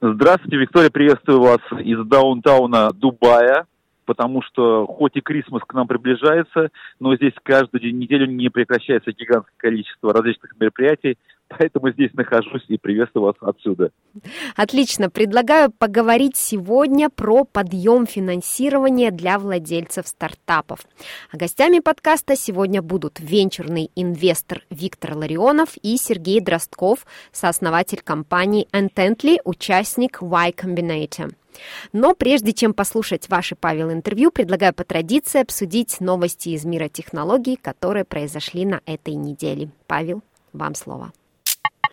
[0.00, 3.66] Здравствуйте, Виктория, приветствую вас из даунтауна Дубая,
[4.04, 6.70] потому что хоть и Крисмас к нам приближается,
[7.00, 13.26] но здесь каждую неделю не прекращается гигантское количество различных мероприятий, поэтому здесь нахожусь и приветствую
[13.26, 13.90] вас отсюда.
[14.56, 15.10] Отлично.
[15.10, 20.80] Предлагаю поговорить сегодня про подъем финансирования для владельцев стартапов.
[21.32, 29.38] А гостями подкаста сегодня будут венчурный инвестор Виктор Ларионов и Сергей Дростков, сооснователь компании Intently,
[29.44, 31.32] участник Y Combinator.
[31.92, 37.56] Но прежде чем послушать ваши, Павел, интервью, предлагаю по традиции обсудить новости из мира технологий,
[37.56, 39.70] которые произошли на этой неделе.
[39.86, 40.22] Павел,
[40.52, 41.12] вам слово.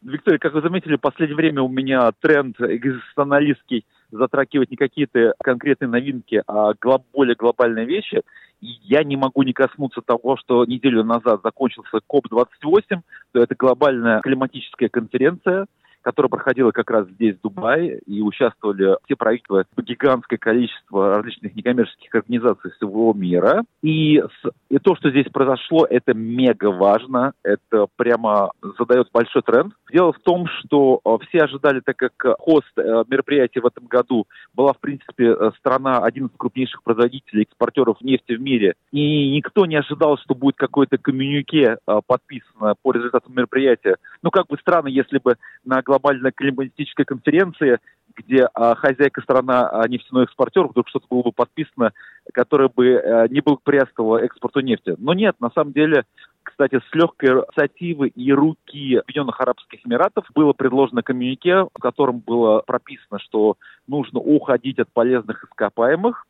[0.02, 5.90] Виктория, как вы заметили, в последнее время у меня тренд экзистенциалистский затрагивать не какие-то конкретные
[5.90, 8.22] новинки, а глоб, более глобальные вещи.
[8.62, 13.02] И я не могу не коснуться того, что неделю назад закончился COP-28,
[13.32, 15.66] то это глобальная климатическая конференция,
[16.10, 22.16] которая проходила как раз здесь, в Дубае, и участвовали все правительства, гигантское количество различных некоммерческих
[22.16, 23.64] организаций всего мира.
[23.84, 24.24] И,
[24.70, 29.74] и то, что здесь произошло, это мега важно, это прямо задает большой тренд.
[29.94, 34.26] Дело в том, что э, все ожидали, так как хост э, мероприятия в этом году
[34.56, 39.68] была, в принципе, э, страна, один из крупнейших производителей, экспортеров нефти в мире, и никто
[39.68, 43.98] не ожидал, что будет какое-то коммюнике подписано по результатам мероприятия.
[44.24, 47.80] Ну, как бы странно, если бы на глобальной климатической конференции,
[48.16, 51.92] где а, хозяйка страна, а нефтяной экспортер, вдруг что-то было бы подписано,
[52.34, 54.96] которое бы а, не благоприятствовало экспорту нефти.
[54.98, 56.06] Но нет, на самом деле,
[56.44, 62.62] кстати, с легкой инициативы и руки Объединенных Арабских Эмиратов было предложено коммюнике, в котором было
[62.66, 63.56] прописано, что
[63.88, 66.26] нужно уходить от полезных ископаемых,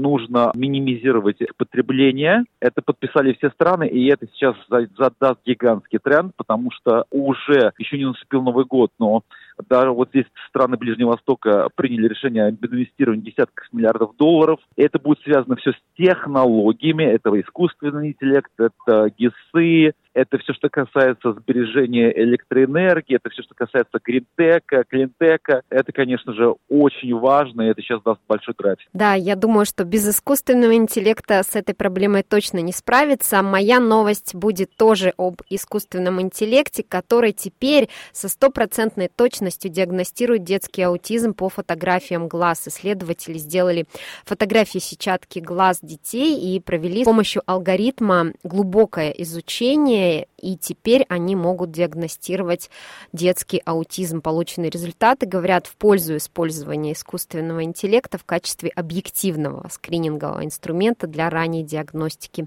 [0.00, 2.44] нужно минимизировать потребление.
[2.60, 8.06] Это подписали все страны, и это сейчас задаст гигантский тренд, потому что уже еще не
[8.06, 9.22] наступил Новый год, но
[9.68, 14.60] даже вот здесь страны Ближнего Востока приняли решение об инвестировании десятков миллиардов долларов.
[14.76, 21.34] Это будет связано все с технологиями, это искусственный интеллект, это ГИСы, это все, что касается
[21.34, 25.60] сбережения электроэнергии, это все, что касается гринтека, клинтека.
[25.68, 28.88] Это, конечно же, очень важно, и это сейчас даст большой трафик.
[28.94, 33.42] Да, я думаю, что без искусственного интеллекта с этой проблемой точно не справиться.
[33.42, 41.34] Моя новость будет тоже об искусственном интеллекте, который теперь со стопроцентной точностью диагностирует детский аутизм
[41.34, 42.66] по фотографиям глаз.
[42.66, 43.84] Исследователи сделали
[44.24, 51.70] фотографии сетчатки глаз детей и провели с помощью алгоритма глубокое изучение и теперь они могут
[51.70, 52.70] диагностировать
[53.12, 54.20] детский аутизм.
[54.20, 61.64] Полученные результаты говорят в пользу использования искусственного интеллекта в качестве объективного скринингового инструмента для ранней
[61.64, 62.46] диагностики,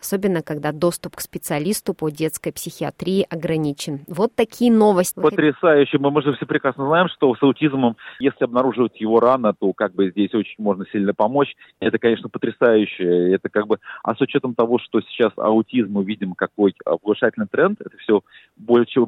[0.00, 4.00] особенно когда доступ к специалисту по детской психиатрии ограничен.
[4.08, 5.20] Вот такие новости.
[5.20, 5.98] Потрясающе.
[5.98, 9.94] Мы, мы же все прекрасно знаем, что с аутизмом, если обнаруживать его рано, то как
[9.94, 11.54] бы здесь очень можно сильно помочь.
[11.80, 13.32] Это, конечно, потрясающе.
[13.32, 17.80] Это как бы, а с учетом того, что сейчас аутизм мы видим какой повышательный тренд,
[17.80, 18.22] это все
[18.56, 19.00] больше,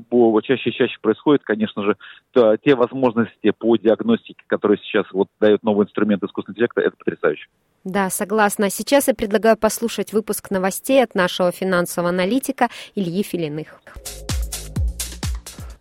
[0.43, 1.97] чаще и чаще происходит, конечно же,
[2.33, 7.47] то, те возможности по диагностике, которые сейчас вот дают новый инструмент искусственного интеллекта, это потрясающе.
[7.85, 8.71] Да, согласна.
[8.71, 13.81] Сейчас я предлагаю послушать выпуск новостей от нашего финансового аналитика Ильи Филиных.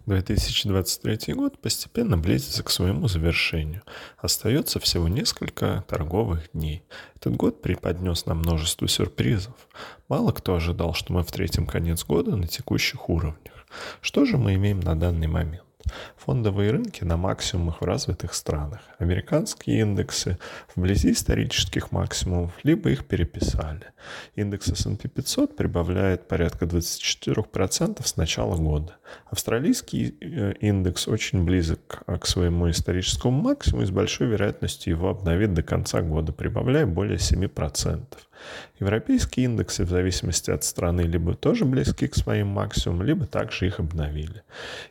[0.09, 3.83] 2023 год постепенно близится к своему завершению.
[4.17, 6.83] Остается всего несколько торговых дней.
[7.15, 9.53] Этот год преподнес нам множество сюрпризов.
[10.07, 13.65] Мало кто ожидал, что мы встретим конец года на текущих уровнях.
[14.01, 15.68] Что же мы имеем на данный момент?
[16.17, 18.81] Фондовые рынки на максимумах в развитых странах.
[18.99, 20.37] Американские индексы
[20.75, 23.85] вблизи исторических максимумов, либо их переписали.
[24.35, 28.97] Индекс S&P 500 прибавляет порядка 24% с начала года.
[29.31, 35.53] Австралийский э, индекс очень близок к своему историческому максимуму и с большой вероятностью его обновит
[35.53, 38.03] до конца года, прибавляя более 7%.
[38.79, 43.79] Европейские индексы в зависимости от страны либо тоже близки к своим максимумам, либо также их
[43.79, 44.43] обновили.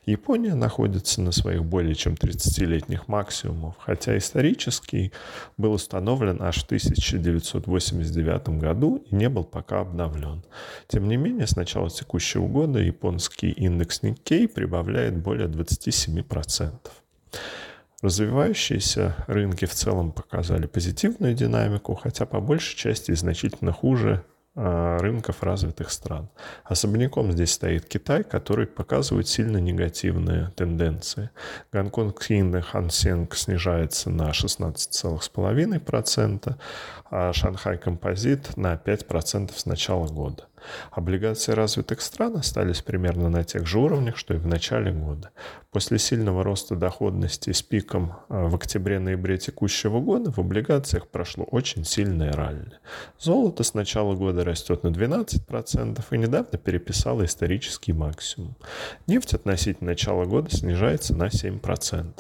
[0.07, 5.13] Япония находится на своих более чем 30-летних максимумах, хотя исторический
[5.57, 10.43] был установлен аж в 1989 году и не был пока обновлен.
[10.87, 16.71] Тем не менее, с начала текущего года японский индекс Nikkei прибавляет более 27%.
[18.01, 24.25] Развивающиеся рынки в целом показали позитивную динамику, хотя по большей части значительно хуже
[24.61, 26.29] а, рынков развитых стран.
[26.65, 31.31] Особняком здесь стоит Китай, который показывает сильно негативные тенденции.
[31.73, 36.57] Гонконгский индекс Хансенг снижается на 16,5%,
[37.11, 40.49] а Шанхай Композит на 5% с начала года.
[40.91, 45.31] Облигации развитых стран остались примерно на тех же уровнях, что и в начале года.
[45.71, 51.85] После сильного роста доходности с пиком э, в октябре-ноябре текущего года в облигациях прошло очень
[51.85, 52.73] сильное ралли.
[53.19, 58.57] Золото с начала года растет на 12% и недавно переписало исторический максимум.
[59.07, 62.13] Нефть относительно начала года снижается на 7%.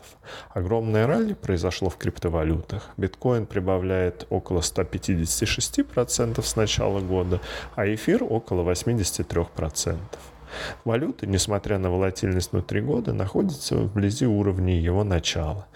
[0.50, 2.90] Огромное ралли произошло в криптовалютах.
[2.96, 7.40] Биткоин прибавляет около 156% с начала года,
[7.74, 9.96] а эфир около 83%.
[10.84, 15.66] Валюта, несмотря на волатильность внутри года, находится вблизи уровней его начала.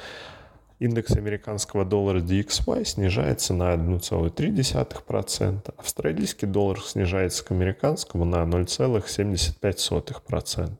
[0.78, 10.72] Индекс американского доллара DXY снижается на 1,3%, австралийский доллар снижается к американскому на 0,75%.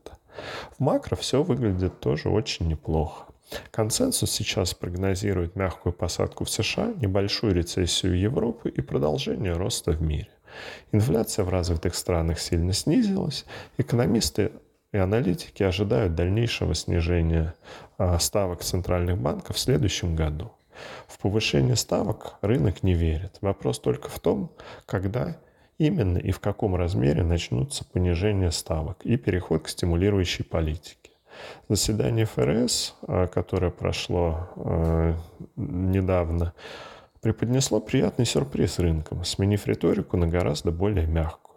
[0.76, 3.26] В макро все выглядит тоже очень неплохо.
[3.70, 10.30] Консенсус сейчас прогнозирует мягкую посадку в США, небольшую рецессию Европы и продолжение роста в мире.
[10.92, 13.44] Инфляция в развитых странах сильно снизилась.
[13.78, 14.52] Экономисты
[14.92, 17.54] и аналитики ожидают дальнейшего снижения
[17.98, 20.52] а, ставок центральных банков в следующем году.
[21.06, 23.36] В повышение ставок рынок не верит.
[23.40, 24.50] Вопрос только в том,
[24.86, 25.36] когда
[25.78, 31.10] именно и в каком размере начнутся понижение ставок и переход к стимулирующей политике.
[31.68, 35.14] Заседание ФРС, а, которое прошло а,
[35.56, 36.52] недавно,
[37.22, 41.56] преподнесло приятный сюрприз рынкам, сменив риторику на гораздо более мягкую.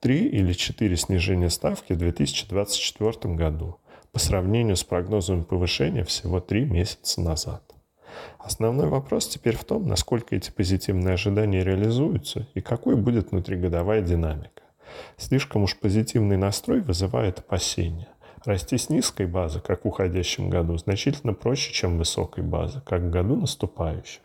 [0.00, 3.78] Три или четыре снижения ставки в 2024 году
[4.12, 7.62] по сравнению с прогнозом повышения всего три месяца назад.
[8.38, 14.62] Основной вопрос теперь в том, насколько эти позитивные ожидания реализуются и какой будет внутригодовая динамика.
[15.16, 18.08] Слишком уж позитивный настрой вызывает опасения.
[18.44, 23.10] Расти с низкой базы, как в уходящем году, значительно проще, чем высокой базы, как в
[23.10, 24.20] году наступающем.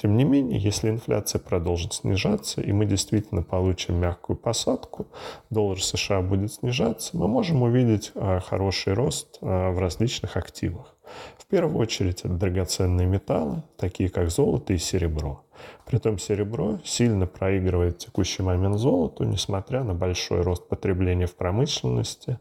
[0.00, 5.08] Тем не менее, если инфляция продолжит снижаться, и мы действительно получим мягкую посадку,
[5.50, 10.96] доллар США будет снижаться, мы можем увидеть а, хороший рост а, в различных активах.
[11.36, 15.44] В первую очередь это драгоценные металлы, такие как золото и серебро.
[15.84, 22.38] Притом серебро сильно проигрывает в текущий момент золоту, несмотря на большой рост потребления в промышленности,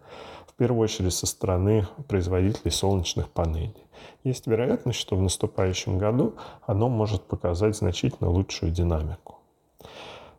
[0.48, 3.89] в первую очередь со стороны производителей солнечных панелей
[4.24, 6.36] есть вероятность, что в наступающем году
[6.66, 9.40] оно может показать значительно лучшую динамику.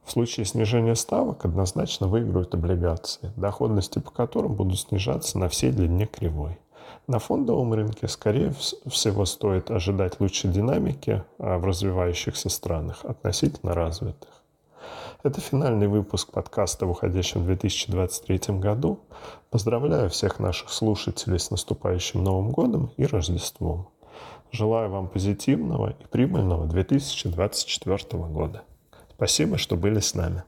[0.04, 6.06] В случае снижения ставок однозначно выиграют облигации, доходности по которым будут снижаться на всей длине
[6.06, 6.58] кривой.
[7.06, 8.52] На фондовом рынке, скорее
[8.86, 14.30] всего, стоит ожидать лучшей динамики а в развивающихся странах относительно развитых.
[15.22, 19.00] Это финальный выпуск подкаста в уходящем 2023 году.
[19.50, 23.88] Поздравляю всех наших слушателей с наступающим Новым годом и Рождеством.
[24.52, 28.62] Желаю вам позитивного и прибыльного 2024 года.
[29.16, 30.44] Спасибо, что были с нами.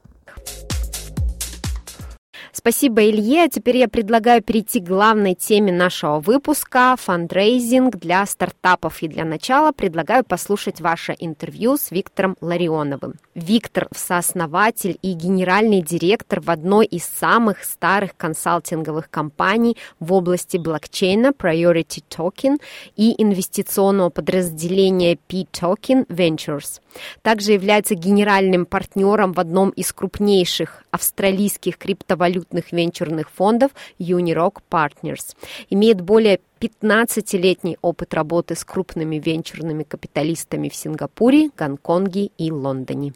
[2.63, 3.49] Спасибо, Илье.
[3.49, 9.03] Теперь я предлагаю перейти к главной теме нашего выпуска– фандрейзинг для стартапов.
[9.03, 13.15] И для начала предлагаю послушать ваше интервью с Виктором Ларионовым.
[13.35, 21.33] Виктор– сооснователь и генеральный директор в одной из самых старых консалтинговых компаний в области блокчейна
[21.37, 22.61] Priority Token
[22.95, 26.79] и инвестиционного подразделения P-Token Ventures.
[27.21, 35.35] Также является генеральным партнером в одном из крупнейших австралийских криптовалютных венчурных фондов Unirock Partners.
[35.69, 43.13] Имеет более 15-летний опыт работы с крупными венчурными капиталистами в Сингапуре, Гонконге и Лондоне.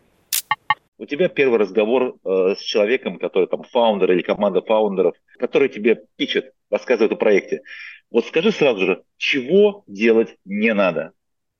[0.99, 6.03] У тебя первый разговор э, с человеком, который там фаундер или команда фаундеров, который тебе
[6.15, 7.61] пичет, рассказывает о проекте.
[8.09, 11.11] Вот скажи сразу же, чего делать не надо?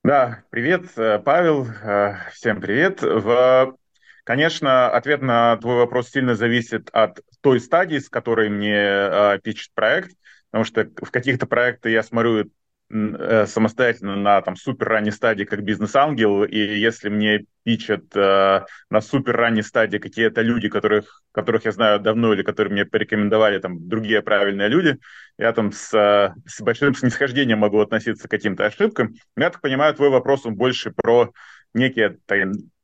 [0.04, 3.02] Да, привет, э, Павел, э, всем привет.
[3.02, 3.76] В
[4.24, 9.72] Конечно, ответ на твой вопрос сильно зависит от той стадии, с которой мне э, пишет
[9.74, 10.12] проект,
[10.52, 12.52] потому что в каких-то проектах я смотрю
[12.90, 19.36] самостоятельно на там супер ранней стадии как бизнес-ангел, и если мне пичат э, на супер
[19.36, 24.22] ранней стадии какие-то люди, которых, которых я знаю давно или которые мне порекомендовали там другие
[24.22, 24.98] правильные люди,
[25.38, 29.16] я там с, э, с большим снисхождением могу относиться к каким-то ошибкам.
[29.36, 31.32] Я так понимаю, твой вопрос он больше про
[31.74, 32.18] некие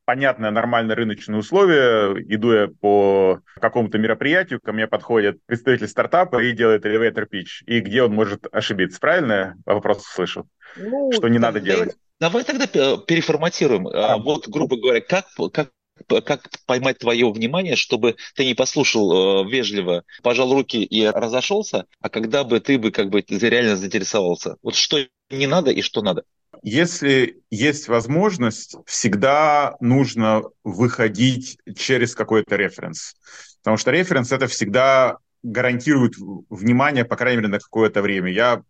[0.05, 2.13] понятное, нормальное рыночные условия.
[2.27, 7.63] Иду я по какому-то мероприятию, ко мне подходит представитель стартапа и делает elevator pitch.
[7.65, 8.99] И где он может ошибиться?
[8.99, 9.33] Правильно
[9.65, 10.45] я вопрос слышал?
[10.75, 11.95] Ну, что не надо делать?
[12.19, 13.87] Давай тогда переформатируем.
[13.87, 15.69] А, вот, грубо говоря, как, как
[16.07, 22.09] как поймать твое внимание, чтобы ты не послушал э, вежливо, пожал руки и разошелся, а
[22.09, 24.57] когда бы ты бы как бы реально заинтересовался.
[24.63, 26.23] Вот что не надо и что надо.
[26.63, 33.15] Если есть возможность, всегда нужно выходить через какой-то референс.
[33.61, 36.13] Потому что референс это всегда гарантирует
[36.49, 38.31] внимание, по крайней мере, на какое-то время.
[38.31, 38.63] Я,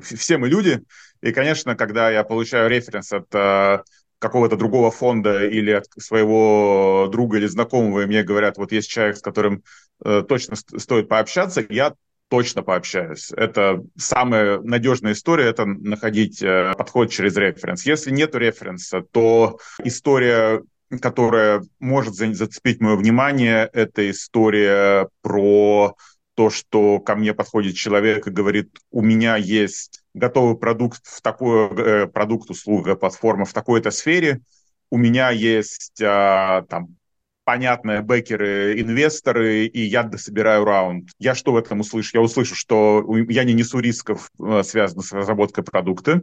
[0.00, 0.80] все мы люди,
[1.20, 3.82] и, конечно, когда я получаю референс от э,
[4.18, 9.18] какого-то другого фонда или от своего друга или знакомого, и мне говорят, вот есть человек,
[9.18, 9.62] с которым
[10.02, 11.92] э, точно стоит пообщаться, я
[12.28, 13.30] точно пообщаюсь.
[13.32, 17.86] Это самая надежная история, это находить э, подход через референс.
[17.86, 20.62] Если нет референса, то история
[21.02, 25.94] которая может зацепить мое внимание, это история про
[26.34, 31.68] то, что ко мне подходит человек и говорит, у меня есть готовый продукт в такой
[31.76, 34.40] э, продукт, услуга, платформа в такой-то сфере,
[34.90, 36.96] у меня есть а, там
[37.48, 41.08] понятные бэкеры, инвесторы, и я собираю раунд.
[41.18, 42.10] Я что в этом услышу?
[42.12, 46.20] Я услышу, что я не несу рисков, э, связанных с разработкой продукта.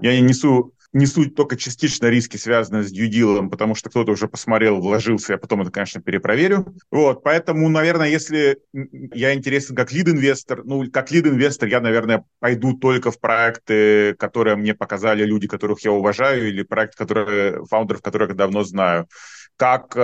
[0.00, 4.80] Я не несу несу только частично риски, связанные с дьюдилом, потому что кто-то уже посмотрел,
[4.80, 6.66] вложился, я потом это, конечно, перепроверю.
[6.90, 13.10] Вот, поэтому, наверное, если я интересен как лид-инвестор, ну, как лид-инвестор я, наверное, пойду только
[13.10, 18.34] в проекты, которые мне показали люди, которых я уважаю, или проекты, которые, фаундеров, которых я
[18.34, 19.08] давно знаю.
[19.56, 20.00] Как э,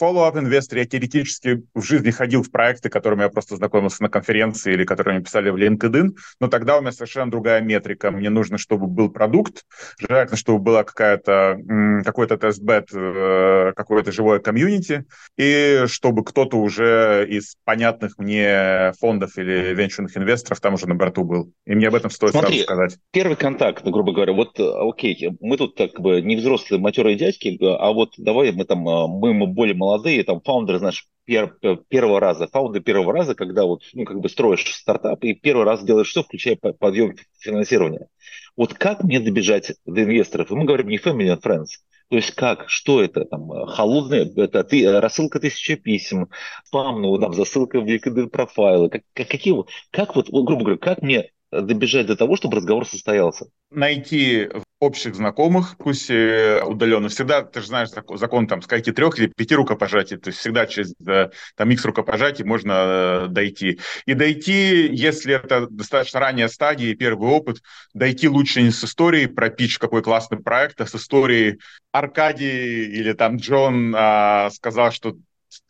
[0.00, 4.74] follow-up инвестор я теоретически в жизни ходил в проекты, которыми я просто знакомился на конференции
[4.74, 8.12] или которые мне писали в LinkedIn, но тогда у меня совершенно другая метрика.
[8.12, 9.64] Мне нужно, чтобы был продукт,
[9.98, 11.58] желательно, чтобы была какая-то,
[12.04, 15.04] какой-то тест-бет, э, какое-то живое комьюнити,
[15.36, 21.24] и чтобы кто-то уже из понятных мне фондов или венчурных инвесторов там уже на борту
[21.24, 21.52] был.
[21.66, 22.98] И мне об этом стоит Смотри, сразу сказать.
[23.10, 27.90] Первый контакт, грубо говоря, вот окей, мы тут как бы не взрослые матерые дядьки, а
[27.92, 32.20] вот давай мы там там а, мы, мы более молодые, там фаундеры, знаешь, пер, первого
[32.20, 36.08] раза, фаунды первого раза, когда вот, ну, как бы строишь стартап и первый раз делаешь
[36.08, 38.08] все, включая подъем финансирования.
[38.56, 40.50] Вот как мне добежать до инвесторов?
[40.50, 41.80] И мы говорим не family and friends.
[42.08, 46.28] То есть как, что это, там, холодная, это ты, рассылка тысячи писем,
[46.64, 49.56] спам, ну, там, засылка в LinkedIn профайлы, как, как, какие,
[49.90, 53.46] как вот, грубо говоря, как мне добежать до того, чтобы разговор состоялся?
[53.70, 57.08] Найти общих знакомых, пусть удаленно.
[57.08, 60.94] Всегда, ты же знаешь закон там, скольки трех или пяти рукопожатий, то есть всегда через
[61.06, 63.80] э, там X рукопожатий можно э, дойти.
[64.04, 67.62] И дойти, если это достаточно ранняя стадия, первый опыт,
[67.94, 71.58] дойти лучше не с историей про пич, какой классный проект, а с историей
[71.92, 75.16] Аркадий или там Джон а, сказал, что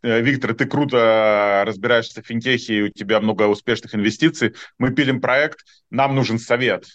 [0.02, 4.54] Э, Виктор, ты круто разбираешься в финтехе, у тебя много успешных инвестиций.
[4.78, 6.86] Мы пилим проект, нам нужен совет.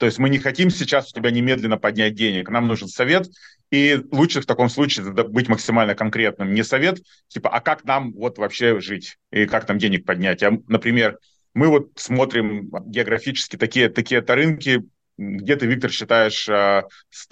[0.00, 3.28] То есть мы не хотим сейчас у тебя немедленно поднять денег, нам нужен совет,
[3.70, 6.54] и лучше в таком случае быть максимально конкретным.
[6.54, 10.42] Не совет, типа, а как нам вот вообще жить, и как нам денег поднять.
[10.42, 11.18] А, например,
[11.52, 14.84] мы вот смотрим географически такие, такие-то рынки,
[15.20, 16.82] где ты, Виктор, считаешь, э,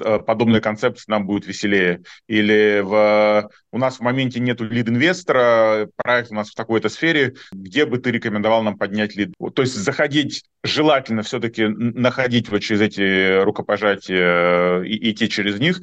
[0.01, 2.03] э, подобная концепция нам будет веселее?
[2.27, 7.87] Или в, у нас в моменте нету лид-инвестора, проект у нас в такой-то сфере, где
[7.87, 9.33] бы ты рекомендовал нам поднять лид?
[9.55, 15.81] То есть заходить, желательно все-таки находить вот через эти рукопожатия и идти через них,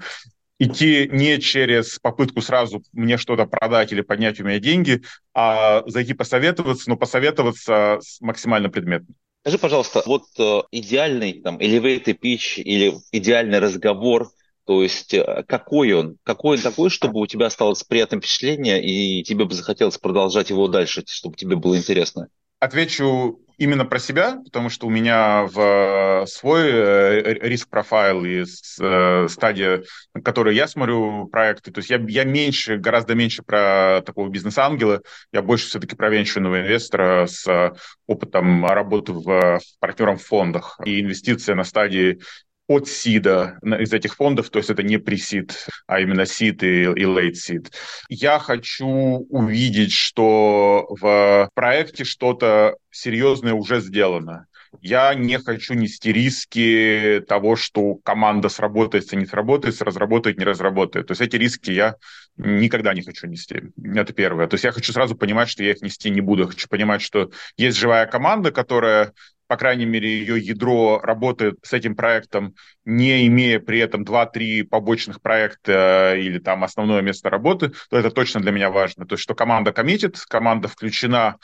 [0.60, 5.02] идти не через попытку сразу мне что-то продать или поднять у меня деньги,
[5.34, 9.16] а зайти посоветоваться, но посоветоваться максимально предметно.
[9.46, 14.32] Скажи, пожалуйста, вот э, идеальный там elevator pitch или идеальный разговор,
[14.66, 16.18] то есть э, какой он?
[16.24, 20.68] Какой он такой, чтобы у тебя осталось приятное впечатление и тебе бы захотелось продолжать его
[20.68, 22.30] дальше, чтобы тебе было интересно?
[22.60, 29.84] Отвечу именно про себя, потому что у меня в свой э, риск-профайл и э, стадия,
[30.14, 35.02] на которой я смотрю проекты, то есть я, я меньше, гораздо меньше про такого бизнес-ангела,
[35.32, 37.74] я больше все-таки про венчурного инвестора с
[38.08, 40.80] опытом работы в партнером в фондах.
[40.86, 42.20] И инвестиция на стадии
[42.68, 47.04] от сида из этих фондов, то есть это не пресид, а именно сид и, и
[47.04, 47.72] late seed.
[48.10, 54.48] Я хочу увидеть, что в проекте что-то серьезное уже сделано.
[54.82, 61.08] я не хочу нести риски того, что команда сработается, не сработается, разработает, не разработает.
[61.08, 61.96] То есть эти риски я
[62.38, 63.62] никогда не хочу нести.
[63.96, 64.48] Это первое.
[64.48, 66.44] То есть я хочу сразу понимать, что я их нести не буду.
[66.44, 69.14] Я хочу понимать, что есть живая команда, которая
[69.56, 75.22] по крайней мере, ее ядро работает с этим проектом, не имея при этом 2-3 побочных
[75.22, 79.06] проекта или там основное место работы, то это точно для меня важно.
[79.06, 81.38] То есть, что команда коммитит, команда включена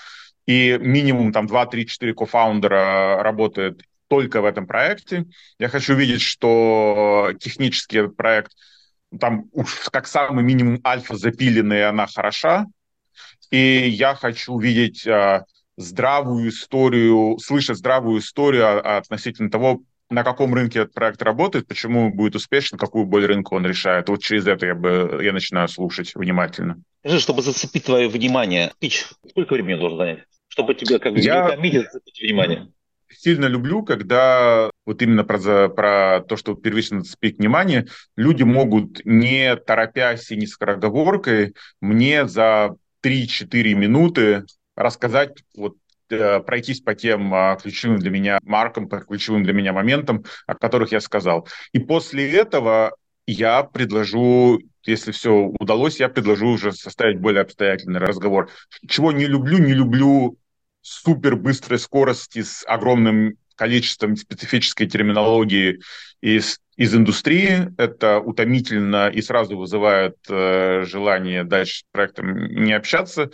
[0.45, 5.23] и минимум там 2-3-4 кофаундера работает только в этом проекте.
[5.57, 8.51] Я хочу видеть, что технический этот проект
[9.21, 12.65] там уж как самый минимум альфа запиленный, она хороша.
[13.51, 15.45] И я хочу видеть э,
[15.81, 22.35] здравую историю, слышать здравую историю относительно того, на каком рынке этот проект работает, почему будет
[22.35, 24.09] успешен, какую боль рынка он решает.
[24.09, 26.81] Вот через это я бы я начинаю слушать внимательно.
[26.99, 30.19] Скажи, чтобы зацепить твое внимание, пич, сколько времени должен занять?
[30.49, 31.47] Чтобы тебе как бы я...
[31.47, 32.67] зацепить внимание
[33.17, 39.55] сильно люблю, когда вот именно про, про то, что первично зацепить внимание, люди могут не
[39.55, 44.45] торопясь и не скороговоркой мне за 3-4 минуты
[44.83, 45.75] рассказать вот
[46.11, 50.55] Э, пройтись по тем а, ключевым для меня маркам, по ключевым для меня моментам, о
[50.55, 51.47] которых я сказал.
[51.71, 52.95] И после этого
[53.25, 58.49] я предложу, если все удалось, я предложу уже составить более обстоятельный разговор.
[58.87, 60.37] Чего не люблю, не люблю
[60.81, 65.81] супер быстрой скорости с огромным количеством специфической терминологии
[66.19, 67.71] из, из индустрии.
[67.77, 73.29] Это утомительно и сразу вызывает э, желание дальше с проектом не общаться.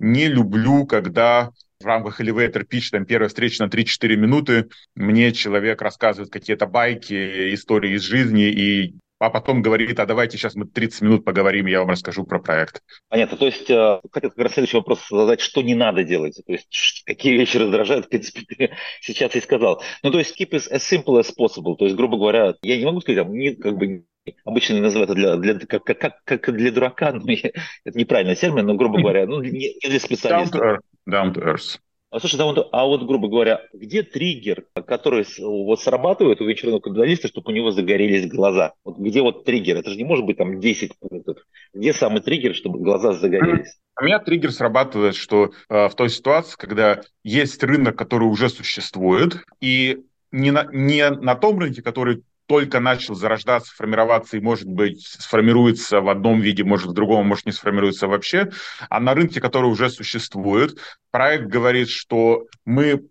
[0.00, 5.80] Не люблю, когда в рамках elevator pitch, там первая встреча на 3-4 минуты, мне человек
[5.80, 11.02] рассказывает какие-то байки, истории из жизни, и а потом говорит, а давайте сейчас мы 30
[11.02, 12.82] минут поговорим, я вам расскажу про проект.
[13.08, 13.36] Понятно.
[13.36, 16.40] То есть, э, хотел как раз следующий вопрос задать, что не надо делать.
[16.46, 18.70] То есть, какие вещи раздражают, в принципе, ты
[19.00, 19.82] сейчас и сказал.
[20.02, 21.76] Ну, то есть, keep it as simple as possible.
[21.76, 24.04] То есть, грубо говоря, я не могу сказать, там, не, как бы,
[24.44, 27.50] обычно называют это для, для, как, как, как для дурака, но я,
[27.84, 30.60] это неправильный термин, но, грубо говоря, ну, не, не для специалистов.
[30.60, 30.80] Down to earth.
[31.08, 31.78] Down to earth.
[32.10, 36.80] А, слушай, а вот, а вот, грубо говоря, где триггер, который вот срабатывает у вечерного
[36.80, 38.72] капиталиста, чтобы у него загорелись глаза?
[38.82, 39.76] Вот где вот триггер?
[39.76, 41.36] Это же не может быть там 10 пунктов.
[41.74, 43.78] Где самый триггер, чтобы глаза загорелись?
[44.00, 49.36] У меня триггер срабатывает, что э, в той ситуации, когда есть рынок, который уже существует,
[49.60, 49.98] и
[50.32, 56.00] не на, не на том рынке, который только начал зарождаться, формироваться и, может быть, сформируется
[56.00, 58.50] в одном виде, может, в другом, может, не сформируется вообще,
[58.88, 60.78] а на рынке, который уже существует,
[61.10, 63.06] проект говорит, что мы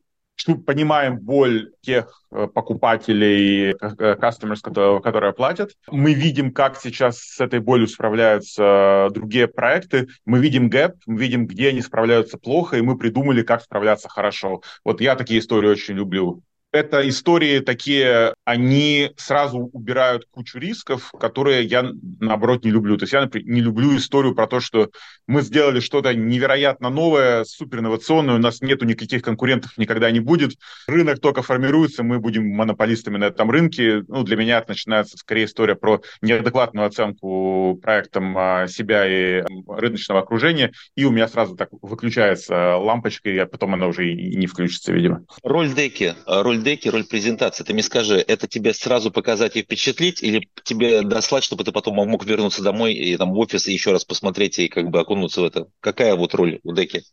[0.65, 5.71] понимаем боль тех э, покупателей, э, customers, которые, которые платят.
[5.91, 10.07] Мы видим, как сейчас с этой болью справляются другие проекты.
[10.25, 14.61] Мы видим гэп, мы видим, где они справляются плохо, и мы придумали, как справляться хорошо.
[14.83, 21.65] Вот я такие истории очень люблю это истории такие, они сразу убирают кучу рисков, которые
[21.65, 22.95] я, наоборот, не люблю.
[22.95, 24.89] То есть я, например, не люблю историю про то, что
[25.27, 30.53] мы сделали что-то невероятно новое, супер инновационное, у нас нету никаких конкурентов, никогда не будет.
[30.87, 34.05] Рынок только формируется, мы будем монополистами на этом рынке.
[34.07, 40.21] Ну, для меня это начинается скорее история про неадекватную оценку проектом а, себя и рыночного
[40.21, 44.93] окружения, и у меня сразу так выключается лампочка, и потом она уже и не включится,
[44.93, 45.25] видимо.
[45.43, 47.65] Роль деки, роль деки, роль презентации.
[47.65, 51.95] Ты мне скажи, это тебе сразу показать и впечатлить, или тебе дослать, чтобы ты потом
[51.95, 55.41] мог вернуться домой и там в офис и еще раз посмотреть и как бы окунуться
[55.41, 55.67] в это?
[55.79, 57.03] Какая вот роль у деки?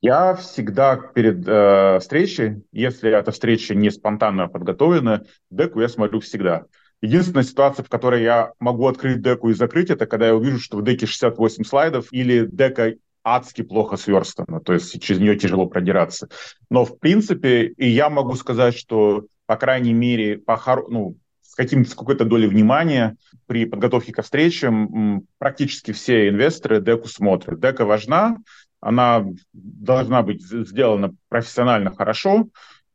[0.00, 6.64] Я всегда перед э, встречей, если эта встреча не спонтанно подготовлена, деку я смотрю всегда.
[7.02, 10.78] Единственная ситуация, в которой я могу открыть деку и закрыть, это когда я увижу, что
[10.78, 16.28] в деке 68 слайдов или дека адски плохо сверстана, то есть через нее тяжело продираться.
[16.70, 20.56] Но в принципе, и я могу сказать, что, по крайней мере, по,
[20.88, 27.08] ну, с, каким с какой-то долей внимания при подготовке ко встречам практически все инвесторы деку
[27.08, 27.58] смотрят.
[27.58, 28.36] Дека важна,
[28.78, 32.46] она должна быть сделана профессионально хорошо,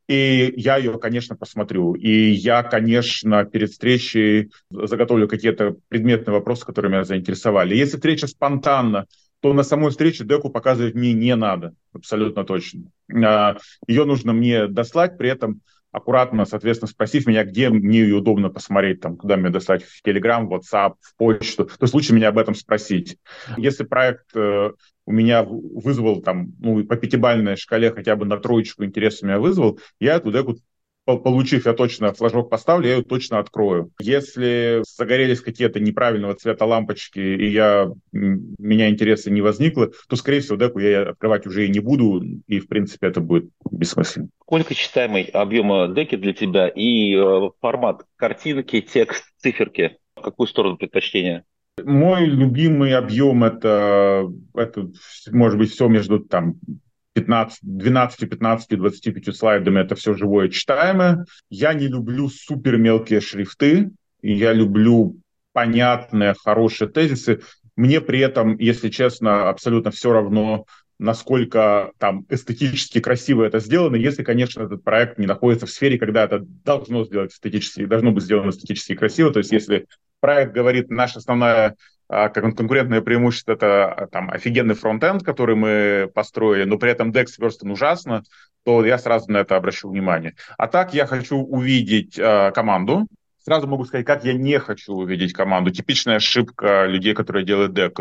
[0.07, 1.93] и я ее, конечно, посмотрю.
[1.95, 7.75] И я, конечно, перед встречей заготовлю какие-то предметные вопросы, которые меня заинтересовали.
[7.75, 9.07] Если встреча спонтанна,
[9.41, 12.83] то на самой встрече деку показывать мне не надо, абсолютно точно.
[13.13, 15.59] А, ее нужно мне дослать, при этом
[15.95, 20.95] аккуратно, соответственно, спросив меня, где мне удобно посмотреть, там, куда мне дослать, в Telegram, WhatsApp,
[20.99, 23.17] в почту, то есть лучше меня об этом спросить.
[23.57, 24.71] Если проект э,
[25.05, 29.79] у меня вызвал там, ну, по пятибалльной шкале хотя бы на троечку интереса меня вызвал,
[29.99, 30.57] я эту деку
[31.05, 33.91] получив, я точно флажок поставлю, я ее точно открою.
[33.99, 40.57] Если загорелись какие-то неправильного цвета лампочки, и я, меня интереса не возникло, то, скорее всего,
[40.57, 44.29] деку я открывать уже и не буду, и, в принципе, это будет бессмысленно.
[44.41, 49.97] Сколько читаемый объем деки для тебя и э, формат картинки, текст, циферки?
[50.21, 51.43] Какую сторону предпочтения?
[51.83, 54.91] Мой любимый объем это, это
[55.31, 56.55] может быть все между там
[57.15, 61.25] 15, 12, 15, 25 слайдами это все живое читаемое.
[61.49, 65.15] Я не люблю супер мелкие шрифты, я люблю
[65.53, 67.39] понятные, хорошие тезисы.
[67.77, 70.65] Мне при этом, если честно, абсолютно все равно,
[70.99, 76.25] насколько там эстетически красиво это сделано, если, конечно, этот проект не находится в сфере, когда
[76.25, 79.31] это должно сделать эстетически, должно быть сделано эстетически красиво.
[79.31, 79.87] То есть если
[80.19, 81.75] проект говорит, наша основная
[82.07, 87.71] конкурентное преимущество это а, там офигенный фронтенд, который мы построили, но при этом DEX сверстан
[87.71, 88.23] ужасно,
[88.63, 90.35] то я сразу на это обращу внимание.
[90.57, 93.07] А так я хочу увидеть э, команду.
[93.43, 95.69] Сразу могу сказать, как я не хочу увидеть команду.
[95.69, 97.99] Типичная ошибка людей, которые делают дек.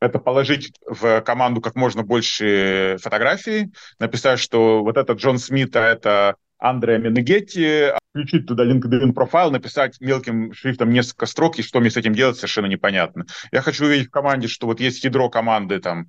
[0.00, 5.86] Это положить в команду как можно больше фотографий, написать, что вот этот Джон Смит, а
[5.86, 11.90] это Андреа Менегетти, включить туда LinkedIn профайл, написать мелким шрифтом несколько строк, и что мне
[11.90, 13.26] с этим делать, совершенно непонятно.
[13.52, 16.08] Я хочу увидеть в команде, что вот есть ядро команды, там,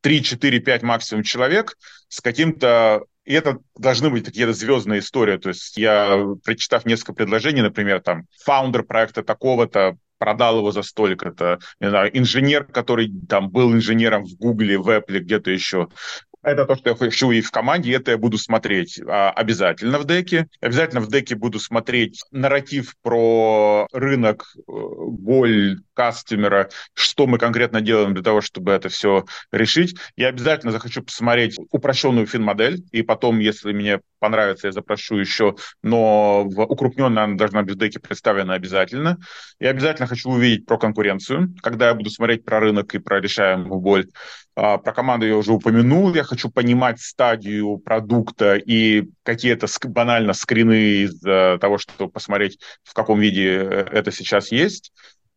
[0.00, 1.76] 3, 4, 5 максимум человек
[2.08, 5.38] с каким-то и это должны быть какие-то звездные истории.
[5.38, 11.58] То есть я, прочитав несколько предложений, например, там, фаундер проекта такого-то продал его за столько-то,
[11.80, 15.88] не знаю, инженер, который там был инженером в Гугле, в Apple, где-то еще,
[16.44, 19.98] это то, что я хочу и в команде, и это я буду смотреть а, обязательно
[19.98, 20.48] в деке.
[20.60, 28.14] Обязательно в деке буду смотреть нарратив про рынок, э, боль кастомера, что мы конкретно делаем
[28.14, 29.96] для того, чтобы это все решить.
[30.16, 36.44] Я обязательно захочу посмотреть упрощенную фин-модель, и потом, если мне понравится, я запрошу еще, но
[36.44, 39.18] в укрупненной она должна в деке представлена обязательно.
[39.60, 43.80] Я обязательно хочу увидеть про конкуренцию, когда я буду смотреть про рынок и про решаемую
[43.80, 44.06] боль.
[44.56, 46.14] А, про команду я уже упомянул.
[46.14, 53.20] Я хочу понимать стадию продукта и какие-то банально скрины из того, чтобы посмотреть, в каком
[53.20, 54.90] виде э, это сейчас есть.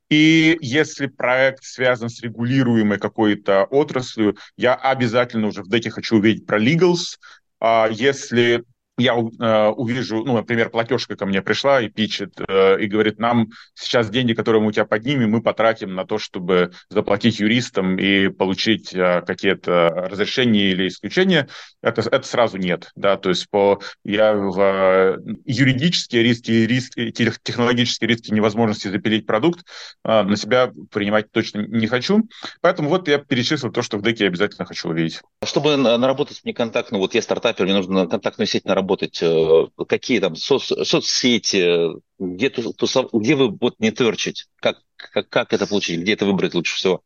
[0.10, 6.46] И если проект связан с регулируемой какой-то отраслью, я обязательно уже в деке хочу увидеть
[6.46, 7.18] про legals.
[7.60, 8.64] А если
[8.98, 13.50] я э, увижу, ну, например, платежка ко мне пришла и пичет, э, и говорит, нам
[13.76, 18.30] сейчас деньги, которые мы у тебя поднимем, мы потратим на то, чтобы заплатить юристам и
[18.30, 21.48] получить э, какие-то разрешения или исключения,
[21.84, 28.08] это, это сразу нет, да, то есть по, я в э, юридические риски, риски, технологические
[28.08, 29.64] риски невозможности запилить продукт
[30.04, 32.28] э, на себя принимать точно не хочу,
[32.62, 35.22] поэтому вот я перечислил то, что в деке я обязательно хочу увидеть.
[35.44, 39.20] Чтобы наработать неконтактную, вот я стартапер, мне нужно контактную сеть наработать, работать?
[39.22, 41.90] Э, какие там соц, соцсети?
[42.18, 44.48] Где, тусов, где вы вот не тверчить?
[44.62, 46.00] Как, как, как это получить?
[46.00, 47.04] Где это выбрать лучше всего?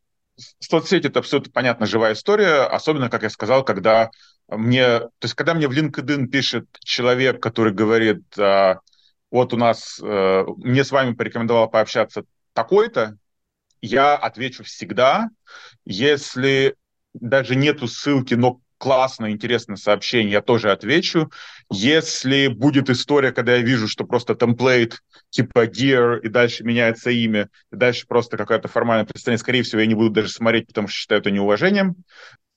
[0.60, 4.10] Соцсети– это абсолютно понятно живая история, особенно, как я сказал, когда
[4.48, 8.78] мне, то есть, когда мне в LinkedIn пишет человек, который говорит, а,
[9.30, 13.18] вот у нас, а, мне с вами порекомендовал пообщаться такой-то,
[13.82, 15.28] я отвечу всегда,
[15.84, 16.76] если
[17.12, 21.30] даже нету ссылки, но классное, интересное сообщение, я тоже отвечу.
[21.70, 24.98] Если будет история, когда я вижу, что просто темплейт
[25.30, 29.86] типа Dear, и дальше меняется имя, и дальше просто какое-то формальное представление, скорее всего, я
[29.86, 31.94] не буду даже смотреть, потому что считаю это неуважением.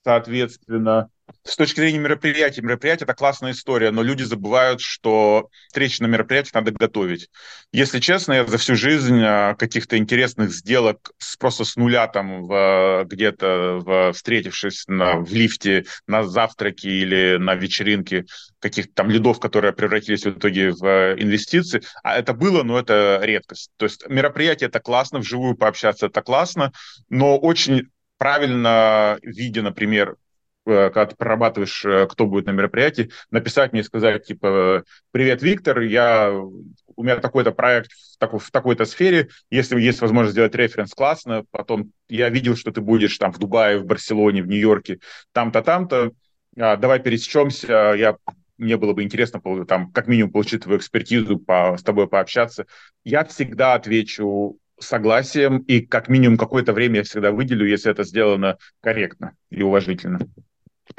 [0.03, 1.09] Соответственно,
[1.43, 6.51] с точки зрения мероприятий, мероприятие– это классная история, но люди забывают, что встречи на мероприятии
[6.53, 7.29] надо готовить.
[7.71, 12.45] Если честно, я за всю жизнь а, каких-то интересных сделок с, просто с нуля там
[12.45, 18.25] в, где-то в, встретившись на, в лифте на завтраке или на вечеринке
[18.59, 23.71] каких-то там лидов, которые превратились в итоге в инвестиции, а это было, но это редкость.
[23.77, 26.71] То есть мероприятие– это классно, вживую пообщаться– это классно,
[27.09, 30.24] но очень правильно, видя, например, Э,
[30.65, 35.82] когда ты прорабатываешь, э, кто будет на мероприятии, написать мне и сказать, типа, привет, Виктор,
[35.82, 40.93] я, у меня такой-то проект в, такой, в такой-то сфере, если есть возможность сделать референс,
[40.93, 44.99] классно, потом я видел, что ты будешь там в Дубае, в Барселоне, в Нью-Йорке,
[45.32, 46.12] там-то, там-то,
[46.58, 48.17] а, давай пересечемся, я
[48.58, 52.65] мне было бы интересно там как минимум получить твою экспертизу, по, с тобой пообщаться.
[53.04, 58.58] Я всегда отвечу согласием, и как минимум какое-то время я всегда выделю, если это сделано
[58.82, 60.19] корректно и уважительно.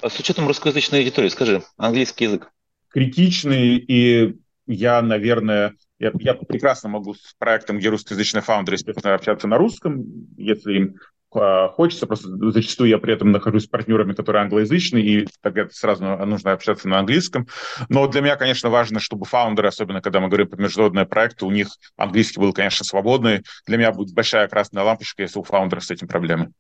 [0.03, 2.51] А с учетом русскоязычной аудитории, скажи, английский язык?
[2.89, 9.47] Критичный, и я, наверное, я, я прекрасно могу с проектом, где русскоязычные фаундеры, естественно, общаться
[9.47, 10.05] на русском,
[10.37, 10.95] если им
[11.35, 16.05] э, хочется, просто зачастую я при этом нахожусь с партнерами, которые англоязычные, и тогда сразу
[16.05, 17.47] нужно общаться на английском.
[17.89, 21.51] Но для меня, конечно, важно, чтобы фаундеры, особенно когда мы говорим про международные проекты, у
[21.51, 23.43] них английский был, конечно, свободный.
[23.67, 26.53] Для меня будет большая красная лампочка, если у фаундеров с этим проблемы.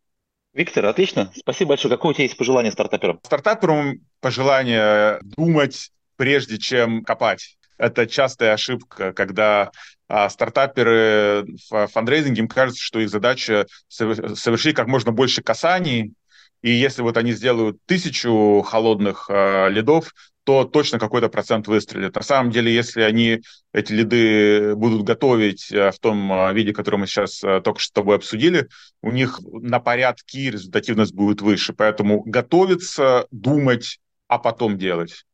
[0.57, 1.31] Виктор, отлично.
[1.37, 1.95] Спасибо большое.
[1.95, 3.21] Какое у тебя есть пожелание стартаперам?
[3.23, 7.59] Стартаперам пожелание думать, прежде чем копать.
[7.77, 9.71] Это частая ошибка, когда
[10.09, 16.15] а, стартаперы в фандрейзинге, им кажется, что их задача совершить как можно больше касаний,
[16.67, 22.17] и если вот они сделают тысячу холодных э, лидов, то точно какой-то процент выстрелит.
[22.17, 26.97] На самом деле, если они эти лиды будут готовить э, в том э, виде, который
[26.97, 28.67] мы сейчас только что с тобой обсудили,
[29.01, 31.73] у них на порядки результативность будет выше.
[31.73, 35.25] Поэтому готовиться, думать, а потом делать.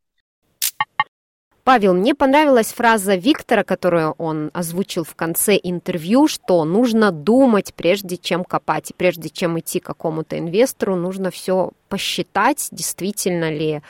[1.64, 8.16] Павел, мне понравилась фраза Виктора, которую он озвучил в конце интервью, что нужно думать, прежде
[8.16, 13.80] чем копать, и прежде чем идти к какому-то инвестору, нужно все посчитать, действительно ли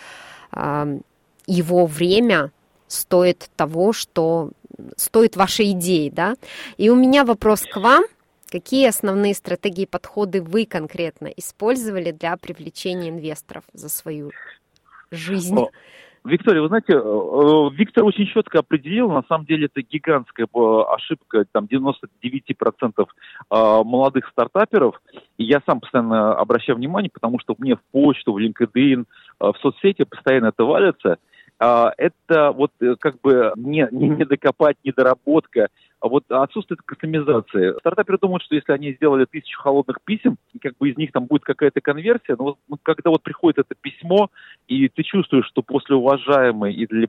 [0.53, 0.99] э,
[1.47, 2.53] его время
[2.89, 4.51] стоит того, что
[4.97, 6.35] стоит вашей идеи, да.
[6.77, 8.05] И у меня вопрос к вам.
[8.51, 14.31] Какие основные стратегии и подходы вы конкретно использовали для привлечения инвесторов за свою
[15.11, 15.57] жизнь?
[16.25, 20.83] Виктория, вы знаете, э, э, Виктор очень четко определил, на самом деле это гигантская э,
[20.95, 23.07] ошибка, там 99%
[23.51, 25.01] молодых стартаперов,
[25.37, 29.05] и я сам постоянно обращаю внимание, потому что мне в почту, в LinkedIn,
[29.41, 31.19] в соцсети постоянно это валится,
[31.59, 35.69] это вот как бы не, не докопать, недоработка,
[36.03, 37.79] а вот отсутствие кастомизации.
[37.79, 41.27] Стартаперы думают, что если они сделали тысячу холодных писем, и как бы из них там
[41.27, 44.29] будет какая-то конверсия, но вот, когда вот приходит это письмо,
[44.67, 47.07] и ты чувствуешь, что после уважаемой и для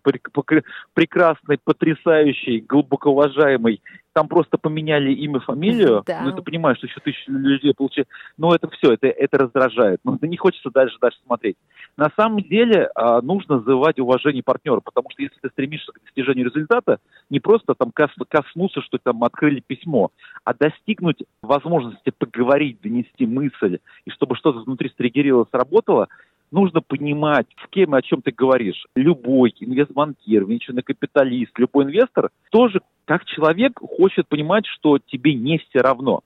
[0.93, 3.82] прекрасной, потрясающей, глубоко уважаемой
[4.13, 6.21] там просто поменяли имя, фамилию, да.
[6.23, 8.06] ну, ты понимаешь, что еще тысячи людей получили.
[8.38, 9.99] Но это все, это, это раздражает.
[10.03, 11.58] Ну, не хочется дальше, дальше смотреть.
[11.97, 16.45] На самом деле а, нужно завоевать уважение партнера, потому что если ты стремишься к достижению
[16.45, 20.11] результата, не просто там кос, коснуться, что там открыли письмо,
[20.43, 26.07] а достигнуть возможности поговорить, донести мысль, и чтобы что-то внутри стригерило, сработало,
[26.51, 28.85] нужно понимать, с кем и о чем ты говоришь.
[28.95, 35.79] Любой инвестбанкир, венчурный капиталист, любой инвестор тоже как человек хочет понимать, что тебе не все
[35.79, 36.21] равно.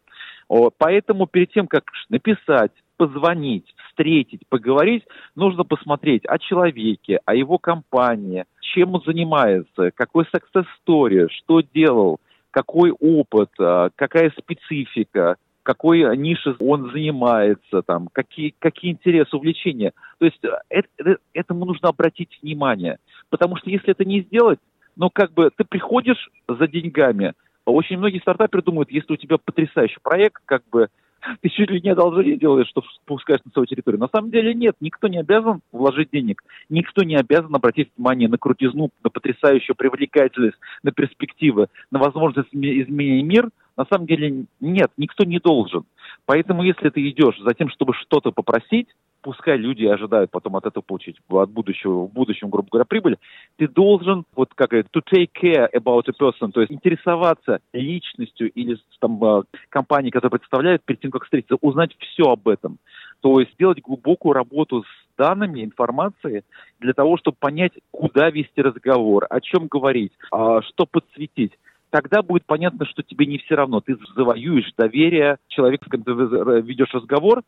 [0.78, 5.04] Поэтому перед тем, как написать, позвонить, встретить, поговорить,
[5.36, 12.20] нужно посмотреть о человеке, о его компании, чем он занимается, какой success story, что делал,
[12.52, 19.92] какой опыт, а, какая специфика, какой нише он занимается, там, какие, какие интересы, увлечения.
[20.18, 23.00] То есть э, это, это, этому нужно обратить внимание.
[23.30, 24.60] Потому что если это не сделать,
[24.96, 27.34] ну, как бы ты приходишь за деньгами.
[27.66, 30.88] Очень многие стартаперы думают, если у тебя потрясающий проект, как бы
[31.42, 34.00] ты чуть ли не одолжение делаешь, что спускаешь на свою территорию.
[34.00, 38.38] На самом деле нет, никто не обязан вложить денег, никто не обязан обратить внимание на
[38.38, 45.24] крутизну, на потрясающую привлекательность, на перспективы, на возможность изменить мир– на самом деле нет, никто
[45.24, 45.86] не должен.
[46.26, 48.88] Поэтому если ты идешь за тем, чтобы что-то попросить,
[49.22, 53.18] пускай люди ожидают потом от этого получить от будущего, в будущем, грубо говоря, прибыль,
[53.58, 58.52] ты должен, вот как это, to take care about a person, то есть интересоваться личностью
[58.52, 62.78] или там а, компанией, которая представляет, перед тем, как встретиться, узнать все об этом.
[63.22, 66.44] То есть сделать глубокую работу с данными, информацией,
[66.80, 71.54] для того, чтобы понять, куда вести разговор, о чем говорить, а, что подсветить
[71.90, 73.82] тогда будет понятно, что тебе не все равно.
[73.82, 77.44] Ты завоюешь доверие человека, с которым ты ведешь разговор,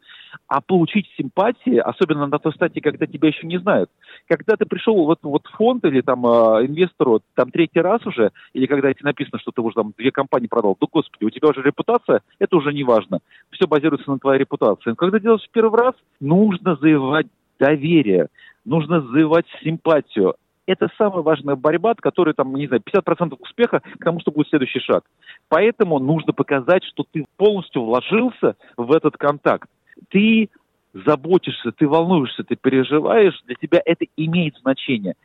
[0.47, 3.89] а получить симпатии, особенно на той стадии, когда тебя еще не знают.
[4.27, 8.31] Когда ты пришел вот, вот в фонд или там э, инвестору там третий раз уже,
[8.53, 11.49] или когда тебе написано, что ты уже там две компании продал, ну, господи, у тебя
[11.49, 13.19] уже репутация, это уже не важно.
[13.51, 14.91] Все базируется на твоей репутации.
[14.91, 17.27] Но когда делаешь в первый раз, нужно завоевать
[17.59, 18.27] доверие,
[18.65, 20.35] нужно завоевать симпатию
[20.69, 24.49] это самая важная борьба, от которой, там, не знаю, 50% успеха к тому, что будет
[24.49, 25.03] следующий шаг.
[25.47, 29.67] Поэтому нужно показать, что ты полностью вложился в этот контакт.
[30.09, 30.49] Ты
[30.93, 35.15] заботишься, ты волнуешься, ты переживаешь, для тебя это имеет значение.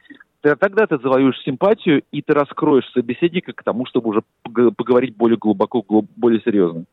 [0.41, 5.85] Тогда ты завоюешь симпатию, и ты раскроешь собеседника к тому, чтобы уже поговорить более глубоко,
[6.17, 6.85] более серьезно.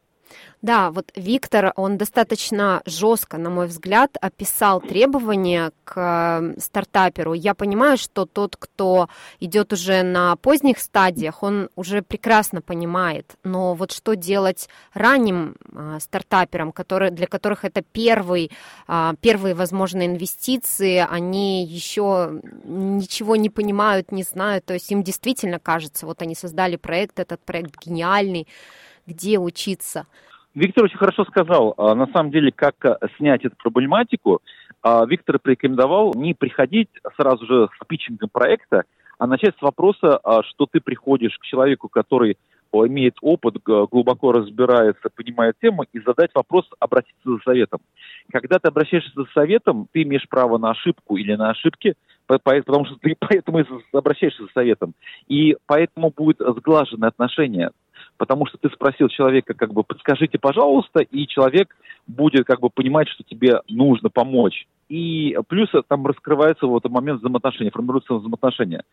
[0.61, 7.33] Да, вот Виктор, он достаточно жестко, на мой взгляд, описал требования к эм, стартаперу.
[7.33, 13.35] Я понимаю, что тот, кто идет уже на поздних стадиях, он уже прекрасно понимает.
[13.43, 18.51] Но вот что делать ранним э, стартаперам, которые, для которых это первый,
[18.87, 24.65] э, первые возможные инвестиции, они еще ничего не понимают, не знают.
[24.65, 28.47] То есть им действительно кажется, вот они создали проект, этот проект гениальный,
[29.05, 30.05] где учиться.
[30.53, 31.73] Виктор очень хорошо сказал.
[31.77, 34.41] А, на самом деле, как а, снять эту проблематику,
[34.81, 38.83] а, Виктор порекомендовал не приходить сразу же с питчингом проекта,
[39.17, 42.37] а начать с вопроса, что ты приходишь к человеку, который
[42.73, 47.81] имеет опыт, глубоко разбирается, понимает тему, и задать вопрос, обратиться за советом.
[48.31, 51.93] Когда ты обращаешься за советом, ты имеешь право на ошибку или на ошибки,
[52.25, 54.93] потому что ты поэтому и обращаешься за советом.
[55.27, 57.69] И поэтому будет сглаженное отношение
[58.21, 63.09] потому что ты спросил человека, как бы, подскажите, пожалуйста, и человек будет как бы понимать,
[63.09, 64.67] что тебе нужно помочь.
[64.89, 68.83] И плюс там раскрывается вот момент взаимоотношений, формируется взаимоотношения.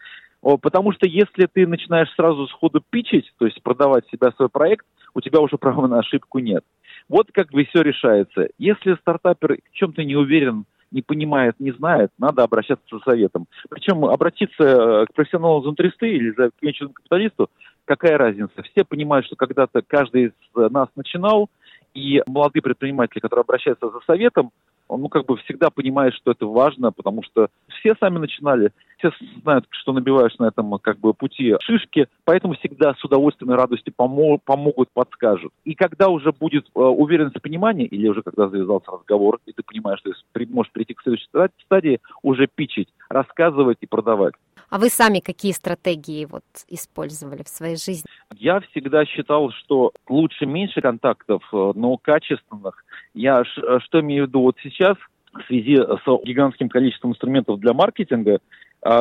[0.41, 5.21] Потому что если ты начинаешь сразу сходу пичить, то есть продавать себя свой проект, у
[5.21, 6.65] тебя уже права на ошибку нет.
[7.11, 8.49] Вот как бы все решается.
[8.57, 13.47] Если стартапер в чем-то не уверен, не понимает, не знает, надо обращаться за советом.
[13.69, 17.51] Причем обратиться э, к профессионалу интристы или к венчурному капиталисту,
[17.85, 18.63] какая разница?
[18.63, 21.49] Все понимают, что когда-то каждый из нас начинал,
[21.95, 24.51] и молодые предприниматели, которые обращаются за советом,
[24.89, 29.11] он, ну, как бы всегда понимает, что это важно, потому что все сами начинали, все
[29.43, 33.95] знают, что набиваешь на этом как бы пути шишки, поэтому всегда с удовольствием и радостью
[33.97, 35.53] помо- помогут, подскажут.
[35.65, 40.01] И когда уже будет э, уверенность понимания, или уже когда завязался разговор, и ты понимаешь,
[40.01, 41.29] что ты можешь прийти к следующей
[41.65, 44.35] стадии, уже пичить, рассказывать и продавать.
[44.71, 48.05] А вы сами какие стратегии вот использовали в своей жизни?
[48.35, 52.85] Я всегда считал, что лучше меньше контактов, э, но качественных.
[53.15, 54.97] Я э, что имею в виду вот сейчас
[55.33, 58.41] в связи с гигантским количеством инструментов для маркетинга,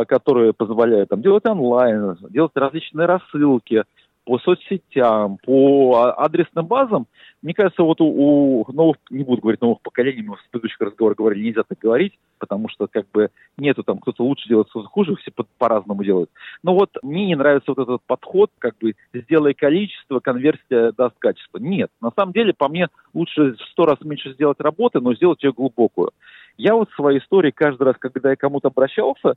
[0.08, 3.84] которые позволяют там, делать онлайн, делать различные рассылки,
[4.28, 7.08] по соцсетям, по адресным базам,
[7.42, 11.18] мне кажется, вот у, у новых, не буду говорить новых поколений, мы в предыдущих разговорах
[11.18, 15.16] говорили, нельзя так говорить, потому что как бы нету там, кто-то лучше делает, кто-то хуже,
[15.16, 16.30] все по- по-разному делают.
[16.62, 21.58] Но вот мне не нравится вот этот подход, как бы сделай количество, конверсия даст качество.
[21.60, 25.42] Нет, на самом деле, по мне, лучше в сто раз меньше сделать работы, но сделать
[25.42, 26.12] ее глубокую.
[26.58, 29.36] Я вот в своей истории каждый раз, когда я кому-то обращался,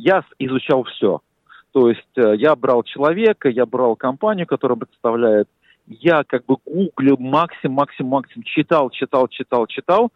[0.00, 1.20] я изучал все.
[1.72, 5.48] То есть э, я брал человека, я брал компанию, которая представляет,
[5.86, 10.10] я как бы гуглил максимум, максимум, максимум, читал, читал, читал, читал,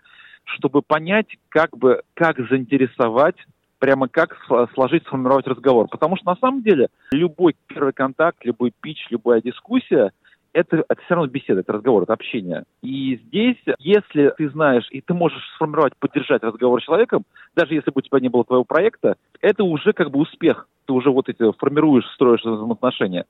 [0.44, 3.37] чтобы понять, как бы, как заинтересовать,
[3.79, 4.37] прямо как
[4.75, 5.88] сложить, сформировать разговор.
[5.88, 10.12] Потому что на самом деле любой первый контакт, любой пич, любая дискуссия–
[10.55, 12.64] это, это все равно беседа, это разговор, это общение.
[12.83, 17.90] И здесь, если ты знаешь, и ты можешь сформировать, поддержать разговор с человеком, даже если
[17.90, 20.69] бы у тебя не было твоего проекта, это уже как бы успех.
[20.87, 23.27] Ты уже вот эти формируешь, строишь взаимоотношения.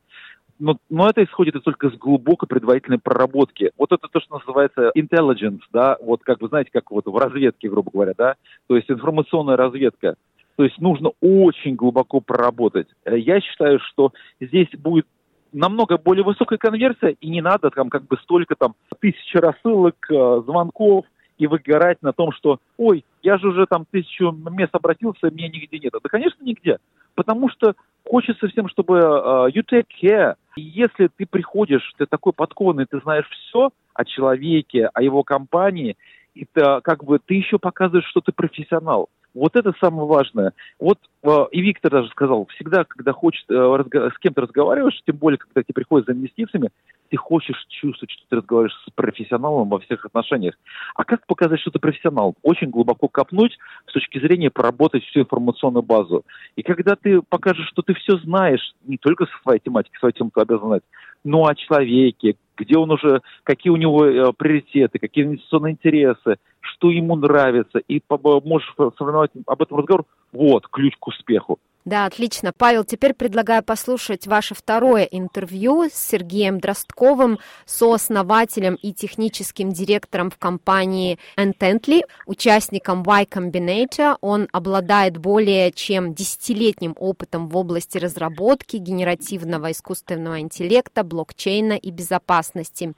[0.59, 3.73] Но, но это исходит только с глубокой предварительной проработки.
[3.77, 7.69] Вот это то, что называется intelligence, да, вот как вы знаете, как вот в разведке,
[7.69, 8.35] грубо говоря, да,
[8.69, 10.15] то есть информационная разведка.
[10.57, 12.87] То есть нужно очень глубоко проработать.
[13.05, 15.07] Я считаю, что здесь будет
[15.55, 20.43] намного более высокая конверсия, и не надо там как бы столько там тысячи рассылок, э,
[20.45, 21.07] звонков,
[21.39, 25.79] и выгорать на том, что, ой, я же уже там тысячу мест обратился, меня нигде
[25.79, 25.93] нет.
[25.93, 26.79] Да, конечно, нигде.
[27.15, 27.75] Потому что
[28.09, 30.35] хочется всем, чтобы uh, you take care.
[30.57, 35.97] Если ты приходишь, ты такой подкованный, ты знаешь все о человеке, о его компании,
[36.35, 39.09] ты, как бы ты еще показываешь, что ты профессионал.
[39.35, 40.53] Вот это самое важное.
[40.79, 45.17] Вот э, и Виктор даже сказал, всегда, когда хочет э, разго- с кем-то разговариваешь, тем
[45.17, 46.71] более, когда тебе приходят за инвестициями,
[47.11, 50.55] ты хочешь чувствовать, что ты разговариваешь с профессионалом во всех отношениях.
[50.95, 52.35] А как показать, что ты профессионал?
[52.43, 56.25] Очень глубоко копнуть с точки зрения проработать всю информационную базу.
[56.57, 60.31] И когда ты покажешь, что ты все знаешь, не только со своей тематики, свою тему
[60.33, 60.83] ты обязан знать,
[61.25, 66.91] но о человеке, где он уже, какие у него э, приоритеты, какие инвестиционные интересы, что
[66.91, 68.03] ему нравится, и
[68.45, 71.59] можешь сформировать об этом разговор, вот ключ к успеху.
[71.85, 72.55] Да, отлично.
[72.57, 80.39] Павел, теперь предлагаю послушать ваше второе интервью с Сергеем Дростковым, сооснователем и техническим директором в
[80.39, 84.17] компании Intently, участником Y Combinator.
[84.23, 92.95] Он обладает более чем десятилетним опытом в области разработки генеративного искусственного интеллекта, блокчейна и безопасности.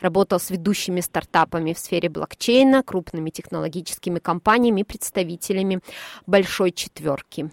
[0.00, 5.80] Работал с ведущими стартапами в сфере блокчейна, крупными технологическими компаниями и представителями
[6.26, 7.50] большой четверки.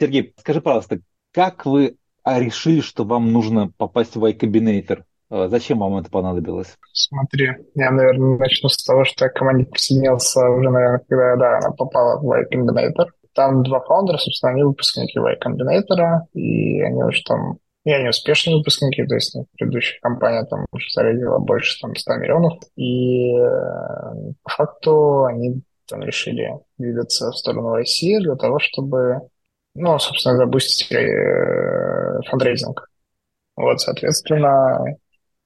[0.00, 1.00] Сергей, скажи, пожалуйста,
[1.32, 5.04] как вы а, решили, что вам нужно попасть в Y-Combinator?
[5.30, 6.76] А, зачем вам это понадобилось?
[6.92, 11.58] Смотри, я, наверное, начну с того, что я к команде присоединился уже, наверное, когда да,
[11.58, 13.06] она попала в Y Combinator.
[13.34, 18.56] Там два фаундера, собственно, они выпускники Y Combinator, и они уже там и они успешные
[18.56, 24.32] выпускники, то есть ну, предыдущая компания там уже зарядила больше там 100 миллионов, и э,
[24.42, 29.28] по факту они там решили двигаться в сторону IC для того, чтобы
[29.76, 32.88] ну, собственно, запустить э, фандрейзинг.
[33.56, 34.84] Вот, соответственно,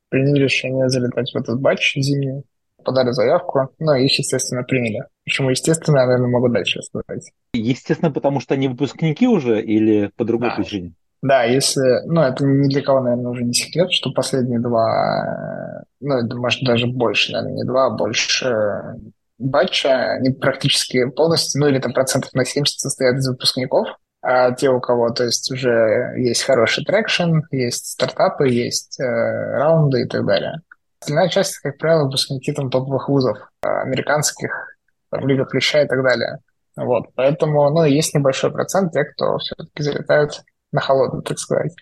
[0.09, 2.43] приняли решение залетать в этот батч зимний,
[2.84, 5.05] подали заявку, ну, их, естественно, приняли.
[5.24, 7.30] Почему естественно, я, наверное, могу дальше сказать.
[7.55, 10.57] Естественно, потому что они выпускники уже или по другой да.
[10.57, 10.95] причине?
[11.22, 16.14] Да, если, ну, это ни для кого, наверное, уже не секрет, что последние два, ну,
[16.14, 18.97] это, может, даже больше, наверное, не два, а больше
[19.40, 23.88] batch а, они практически полностью, ну, или там процентов на 70 состоят из выпускников,
[24.22, 30.03] а те, у кого, то есть, уже есть хороший traction, есть стартапы, есть э, раунды
[30.03, 30.61] и так далее.
[31.01, 34.76] Остальная часть, как правило, выпускники там топовых вузов, американских,
[35.11, 36.38] там, Лига Плюща и так далее.
[36.76, 41.72] Вот, поэтому, ну, есть небольшой процент тех, кто все-таки залетают на холодную, так сказать.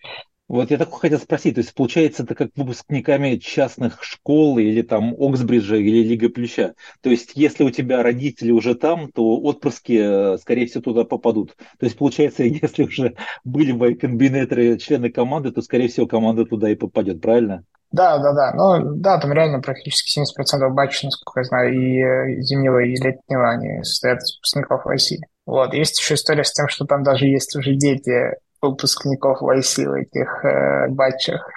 [0.49, 5.15] Вот я так хотел спросить, то есть получается это как выпускниками частных школ или там
[5.19, 6.75] Оксбриджа или Лига Плюща.
[7.03, 11.55] То есть если у тебя родители уже там, то отпрыски, э, скорее всего, туда попадут.
[11.79, 16.71] То есть получается, если уже были в комбинаторы члены команды, то, скорее всего, команда туда
[16.71, 17.65] и попадет, правильно?
[17.91, 18.53] Да, да, да.
[18.55, 23.51] Ну, да, там реально практически 70% батча, насколько я знаю, и э, зимнего, и летнего,
[23.51, 25.21] они состоят из выпускников России.
[25.45, 25.75] Вот.
[25.75, 30.45] Есть еще история с тем, что там даже есть уже дети выпускников YC в этих
[30.45, 31.49] э, батчах.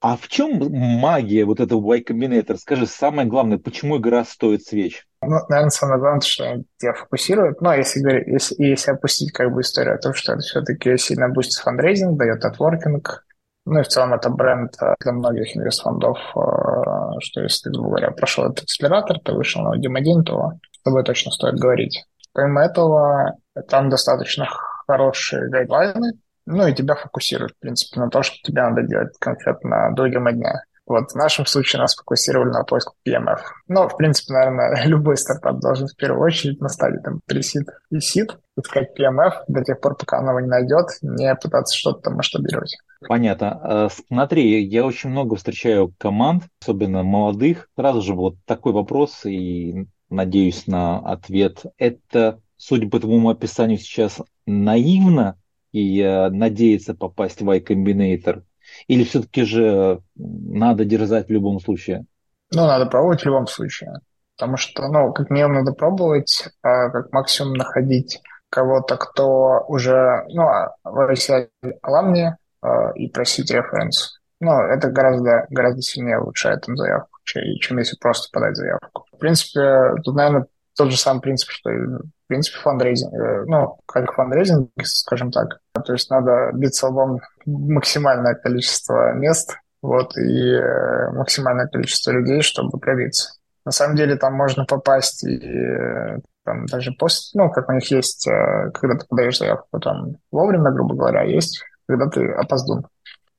[0.00, 2.56] А в чем магия вот этого Y Combinator?
[2.56, 5.06] Скажи, самое главное, почему игра стоит свеч?
[5.22, 7.60] Ну, наверное, самое главное, что тебя фокусирует.
[7.60, 11.62] Но если, если, если опустить как бы историю о том, что это все-таки сильно бустит
[11.62, 13.26] фандрейзинг, дает нетворкинг,
[13.66, 18.46] ну и в целом это бренд э, для многих инвестфондов, э, что если говоря, прошел
[18.46, 22.06] этот акселератор, ты вышел на Demo Day, то с тобой точно стоит говорить.
[22.32, 23.34] Помимо этого,
[23.68, 24.46] там достаточно
[24.86, 26.12] хорошие гайдлайны,
[26.50, 30.62] ну и тебя фокусируют, в принципе, на то, что тебе надо делать конкретно до дня.
[30.90, 33.38] Вот в нашем случае нас фокусировали на поиск PMF.
[33.68, 38.00] Но, в принципе, наверное, любой стартап должен в первую очередь на стадии там пресид и
[38.00, 42.14] сид искать PMF до тех пор, пока он его не найдет, не пытаться что-то там
[42.14, 42.76] масштабировать.
[43.08, 43.60] Понятно.
[43.62, 47.68] Э, смотри, я очень много встречаю команд, особенно молодых.
[47.76, 51.62] Сразу же вот такой вопрос и надеюсь на ответ.
[51.78, 55.36] Это, судя по твоему описанию сейчас, наивно
[55.72, 58.42] и э, надеяться попасть в Y Combinator?
[58.86, 62.06] Или все-таки же надо дерзать в любом случае?
[62.52, 64.00] Ну, надо пробовать в любом случае.
[64.36, 70.44] Потому что, ну, как минимум надо пробовать, а как максимум находить кого-то, кто уже, ну,
[70.82, 71.48] в
[71.82, 74.18] alumni э, и просить референс.
[74.40, 79.04] Ну, это гораздо, гораздо сильнее улучшает там заявку, чем если просто подать заявку.
[79.12, 80.46] В принципе, тут, наверное,
[80.76, 85.60] тот же самый принцип, что и в принципе фандрейзинг, э, ну, как фандрейзинг, скажем так.
[85.84, 92.78] То есть надо биться лбом максимальное количество мест, вот, и э, максимальное количество людей, чтобы
[92.78, 93.34] пробиться.
[93.64, 97.90] На самом деле там можно попасть и э, там даже после, ну, как у них
[97.90, 102.86] есть, когда ты подаешь заявку там вовремя, грубо говоря, есть, когда ты опоздун.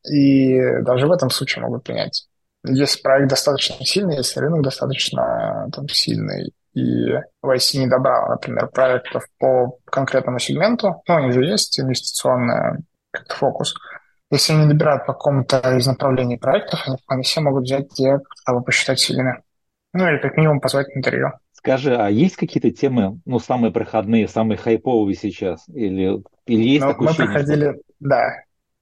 [0.09, 2.27] И даже в этом случае могут принять.
[2.63, 7.11] Если проект достаточно сильный, если рынок достаточно там, сильный, и
[7.43, 13.35] YC не добрала, например, проектов по конкретному сегменту, ну, у них же есть инвестиционный как-то
[13.35, 13.75] фокус.
[14.29, 18.61] Если они добирают по какому-то из направлений проектов, они вполне все могут взять те, кого
[18.61, 19.41] посчитать сильными.
[19.93, 21.31] Ну, или как минимум позвать интервью.
[21.51, 25.67] Скажи, а есть какие-то темы, ну, самые проходные, самые хайповые сейчас?
[25.67, 27.81] Или, или есть ну, такое Мы проходили, что...
[27.99, 28.31] да,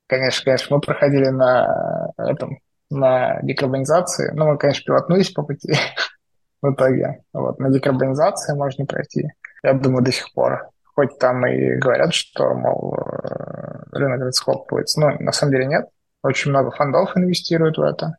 [0.08, 2.60] конечно, конечно, мы проходили на этом,
[2.92, 4.32] на декарбонизации.
[4.34, 5.74] Ну, мы, конечно, пилотнулись по пути,
[6.62, 7.24] в итоге.
[7.34, 9.30] Вот, на декарбонизации можно пройти.
[9.64, 10.70] Я думаю, до сих пор.
[10.96, 15.00] Хоть там и говорят, что, мол, э, рынок схлопывается.
[15.00, 15.86] Но на самом деле нет.
[16.24, 18.16] Очень много фондов инвестируют в это.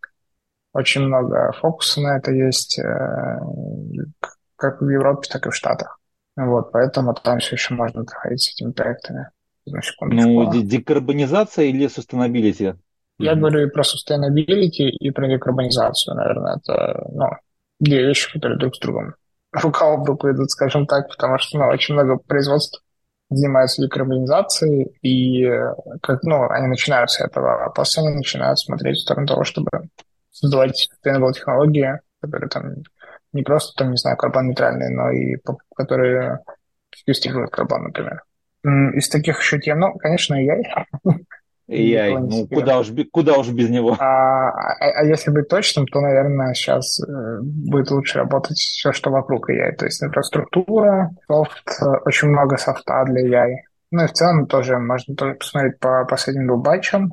[0.72, 3.38] Очень много фокуса на это есть, э,
[4.56, 5.98] как в Европе, так и в Штатах.
[6.36, 9.28] Вот, поэтому там все еще можно заходить с этими проектами.
[9.66, 12.76] Ну, декарбонизация или sustainability?
[13.18, 13.36] Я mm-hmm.
[13.36, 16.56] говорю и про sustainability, и про декарбонизацию, наверное.
[16.56, 17.26] Это, ну,
[17.80, 19.14] две вещи, которые друг с другом
[19.52, 22.82] рука об руку идут, скажем так, потому что ну, очень много производств
[23.30, 25.48] занимаются декарбонизацией, и
[26.02, 29.68] как, ну, они начинают с этого, а после они начинают смотреть в сторону того, чтобы
[30.32, 32.74] создавать sustainable технологии, которые там
[33.32, 35.36] не просто, там, не знаю, карбон-нейтральные, но и
[35.76, 36.40] которые
[36.94, 38.24] секвестируют карбон, например.
[38.64, 40.62] Из таких еще тем, ну, конечно, AI.
[41.70, 43.96] AI, ну куда уж, куда уж без него.
[43.98, 49.10] А, а, а если быть точным, то, наверное, сейчас э, будет лучше работать все, что
[49.10, 49.72] вокруг AI.
[49.76, 53.54] То есть инфраструктура, софт, э, очень много софта для AI.
[53.92, 57.12] Ну и в целом тоже можно тоже посмотреть по последним двум батчам.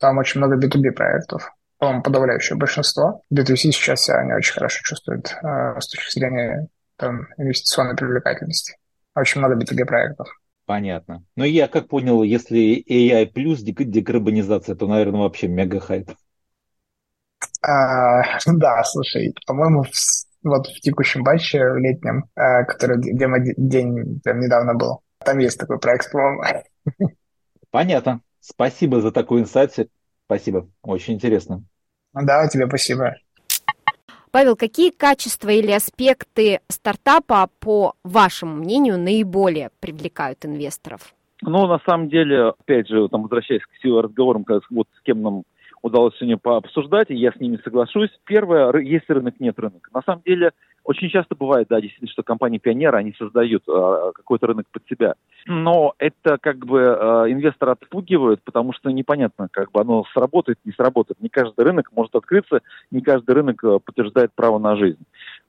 [0.00, 1.52] Там очень много B2B проектов.
[1.78, 3.22] По-моему, подавляющее большинство.
[3.32, 8.76] B2C сейчас себя не очень хорошо чувствует э, с точки зрения там, инвестиционной привлекательности.
[9.14, 10.28] Очень много B2B проектов.
[10.68, 11.24] Понятно.
[11.34, 16.10] Но я как понял, если AI плюс декарбонизация, то, наверное, вообще мега хайп.
[17.62, 19.88] А, да, слушай, по-моему, в,
[20.42, 25.78] вот в текущем батче, в летнем, а, который демо-день прям недавно был, там есть такой
[25.78, 26.42] проект, по-моему.
[27.70, 28.20] Понятно.
[28.40, 29.72] Спасибо за такой инсайт.
[30.26, 30.68] Спасибо.
[30.82, 31.64] Очень интересно.
[32.12, 33.14] Да, тебе спасибо.
[34.30, 41.14] Павел, какие качества или аспекты стартапа, по вашему мнению, наиболее привлекают инвесторов?
[41.42, 45.42] Ну, на самом деле, опять же, там, возвращаясь к разговорам, вот с кем нам
[45.82, 48.10] удалось сегодня пообсуждать, и я с ними соглашусь.
[48.24, 49.90] Первое, есть рынок, нет рынка.
[49.94, 50.50] На самом деле,
[50.88, 55.16] очень часто бывает, да, действительно, что компании-пионеры, они создают э, какой-то рынок под себя.
[55.44, 60.72] Но это как бы э, инвестора отпугивает, потому что непонятно, как бы оно сработает, не
[60.72, 61.20] сработает.
[61.20, 65.04] Не каждый рынок может открыться, не каждый рынок э, подтверждает право на жизнь.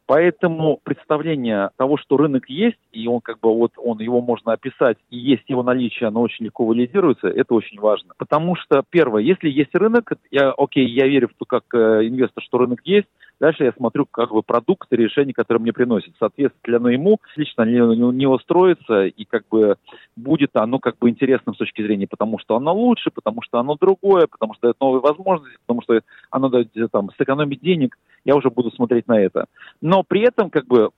[0.07, 4.97] Поэтому представление того, что рынок есть, и он как бы вот он его можно описать,
[5.09, 8.13] и есть его наличие, оно очень легко валидируется, это очень важно.
[8.17, 12.43] Потому что, первое, если есть рынок, я, окей, я верю в то, как э, инвестор,
[12.43, 13.07] что рынок есть,
[13.39, 16.13] Дальше я смотрю как бы продукты, решения, которые мне приносят.
[16.19, 19.77] Соответственно, ли оно ему лично не, не устроится, и как бы
[20.15, 23.75] будет оно как бы интересным с точки зрения, потому что оно лучше, потому что оно
[23.75, 28.49] другое, потому что дает новые возможности, потому что оно дает там сэкономить денег, я уже
[28.49, 29.45] буду смотреть на это.
[29.81, 30.89] Но при этом как бы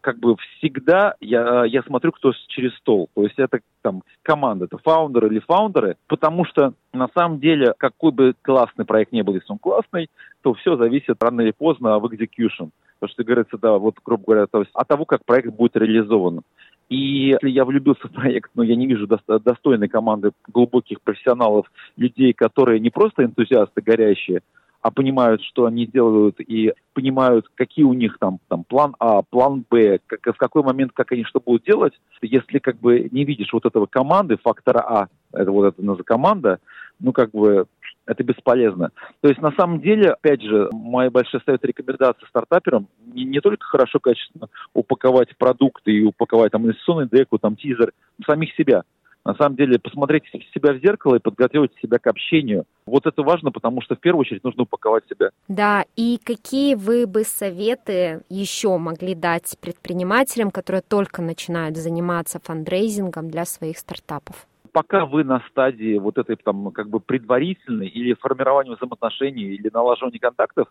[0.00, 3.08] как бы всегда я, я смотрю, кто через стол.
[3.14, 8.12] То есть это там команда, это фаундеры или фаундеры, потому что на самом деле какой
[8.12, 10.08] бы классный проект не был, если он классный,
[10.42, 12.70] то все зависит рано или поздно в execution.
[12.98, 16.42] Потому что говорится, да, вот, грубо говоря, то есть от того, как проект будет реализован.
[16.88, 21.66] И если я влюбился в проект, но я не вижу достойной команды глубоких профессионалов,
[21.96, 24.40] людей, которые не просто энтузиасты горящие,
[24.86, 29.64] а понимают, что они делают, и понимают, какие у них там, там план А, план
[29.68, 31.92] Б, как, в какой момент, как они что будут делать.
[32.22, 36.60] Если как бы не видишь вот этого команды, фактора А, это вот это команда,
[37.00, 37.66] ну как бы
[38.06, 38.92] это бесполезно.
[39.22, 43.66] То есть на самом деле, опять же, моя большая совет рекомендация стартаперам не, не только
[43.66, 47.90] хорошо, качественно упаковать продукты и упаковать там инвестиционный деку, там тизер,
[48.24, 48.84] самих себя–
[49.26, 50.24] на самом деле посмотреть
[50.54, 52.64] себя в зеркало и подготовить себя к общению.
[52.86, 55.30] Вот это важно, потому что в первую очередь нужно упаковать себя.
[55.48, 63.28] Да, и какие вы бы советы еще могли дать предпринимателям, которые только начинают заниматься фандрейзингом
[63.28, 64.46] для своих стартапов?
[64.72, 70.18] пока вы на стадии вот этой там как бы предварительной или формирования взаимоотношений или налаживания
[70.18, 70.68] контактов,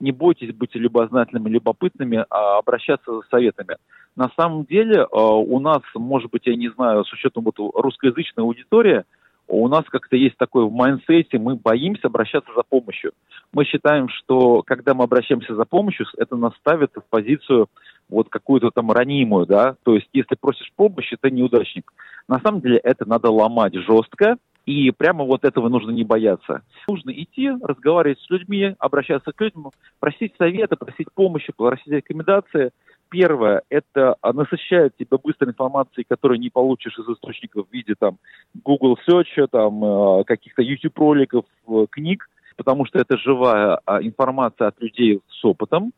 [0.00, 3.76] не бойтесь быть любознательными, любопытными, а обращаться за советами.
[4.14, 8.44] На самом деле э, у нас, может быть, я не знаю, с учетом вот русскоязычной
[8.44, 9.04] аудитории,
[9.48, 13.12] у нас как-то есть такое в майндсете, мы боимся обращаться за помощью.
[13.52, 17.68] Мы считаем, что когда мы обращаемся за помощью, это нас ставит в позицию
[18.08, 21.92] вот какую-то там ранимую, да, то есть если просишь помощи, ты неудачник.
[22.28, 24.36] На самом деле это надо ломать жестко,
[24.66, 26.62] и прямо вот этого нужно не бояться.
[26.88, 32.72] Нужно идти, разговаривать с людьми, обращаться к людям, просить совета, просить помощи, просить рекомендации.
[33.08, 38.18] Первое– это насыщает тебя быстрой информацией, которую не получишь из источников в виде там
[38.64, 44.66] Google Search, там э, каких-то YouTube роликов, э, книг, потому что это живая а, информация
[44.66, 45.92] от людей с опытом.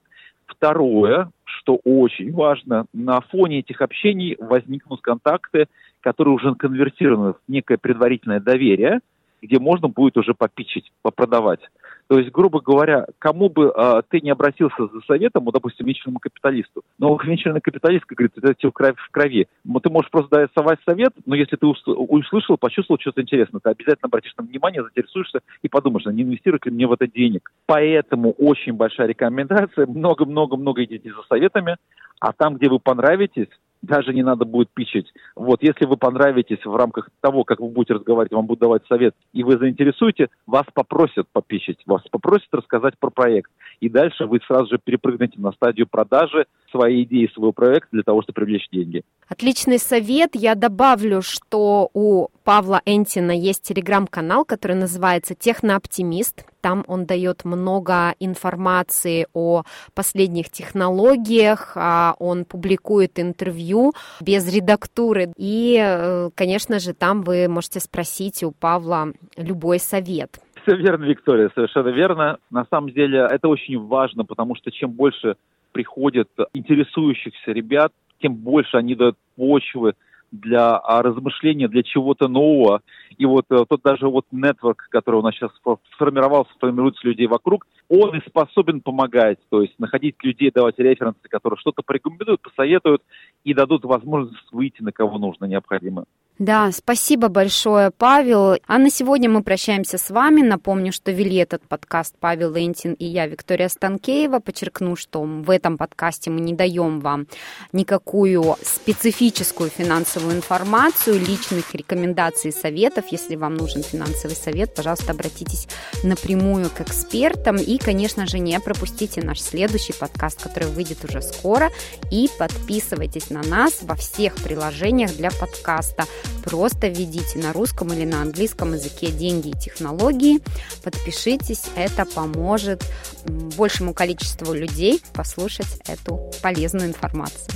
[0.49, 5.67] Второе, что очень важно, на фоне этих общений возникнут контакты,
[6.01, 9.01] которые уже конвертированы в некое предварительное доверие,
[9.43, 11.61] где можно будет уже попичить, попродавать.
[12.09, 16.21] То есть, грубо говоря, кому бы э, ты не обратился за советом, ну, допустим, венчурному
[16.21, 19.47] капиталисту, но венчурный капиталист, говорит, это все в крови.
[19.83, 24.07] Ты можешь просто дать совать совет, но если ты услышал, почувствовал что-то интересное, ты обязательно
[24.07, 27.53] обратишь на внимание, заинтересуешься и подумаешь, а не инвестирует ли мне в это денег.
[27.67, 31.77] Поэтому очень большая рекомендация, много-много-много идите за советами,
[32.21, 33.49] а там, где вы понравитесь,
[33.83, 35.13] даже не надо будет пичить.
[35.37, 39.15] Вот, если вы понравитесь в рамках того, как вы будете разговаривать, вам будут давать совет,
[39.33, 43.51] и вы заинтересуете, вас попросят попичить, вас попросят рассказать про проект.
[43.81, 48.23] И дальше вы сразу же перепрыгнете на стадию продажи своей идеи, своего проекта для того,
[48.23, 49.03] чтобы привлечь деньги.
[49.29, 50.31] Отличный совет.
[50.35, 56.47] Я добавлю, что у Павла Энтина есть телеграм-канал, который называется «Технооптимист».
[56.61, 59.63] Там он дает много информации о
[59.95, 65.33] последних технологиях, а он публикует интервью без редактуры.
[65.37, 70.41] И, э, конечно же, там вы можете спросить у Павла любой совет.
[70.63, 72.39] Все верно, Виктория, совершенно верно.
[72.51, 75.37] На самом деле это очень важно, потому что чем больше
[75.73, 79.95] приходит интересующихся ребят, тем больше они дают почвы
[80.31, 82.83] для а, размышления, для чего-то нового.
[83.17, 85.51] И вот э, тот даже вот нетворк, который у нас сейчас
[85.95, 91.59] сформировался, формируется людей вокруг, он и способен помогать, то есть находить людей, давать референсы, которые
[91.59, 93.03] что-то порекомендуют, посоветуют
[93.45, 96.05] и дадут возможность выйти на кого нужно, необходимо.
[96.39, 98.59] Да, спасибо большое, Павел.
[98.69, 100.41] А на сегодня мы прощаемся с вами.
[100.41, 104.39] Напомню, что вели этот подкаст Павел Лентин и я, Виктория Станкеева.
[104.39, 107.27] Подчеркну, что в этом подкасте мы не даем вам
[107.73, 113.07] никакую специфическую финансовую информацию, личных рекомендаций и советов.
[113.11, 115.67] Если вам нужен финансовый совет, пожалуйста, обратитесь
[116.05, 117.57] напрямую к экспертам.
[117.57, 121.71] И, конечно же, не пропустите наш следующий подкаст, который выйдет уже скоро.
[122.13, 126.05] И подписывайтесь на нас во всех приложениях для подкаста.
[126.45, 130.41] Просто введите на русском или на английском языке деньги и технологии.
[130.83, 132.85] Подпишитесь, это поможет
[133.27, 137.55] большему количеству людей послушать эту полезную информацию.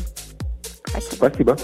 [0.84, 1.28] Спасибо.
[1.28, 1.58] Спасибо.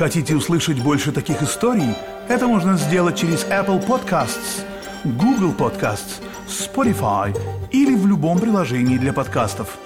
[0.00, 1.94] Хотите услышать больше таких историй?
[2.26, 4.64] Это можно сделать через Apple Podcasts,
[5.04, 7.38] Google Podcasts, Spotify
[7.70, 9.78] или в любом приложении для подкастов.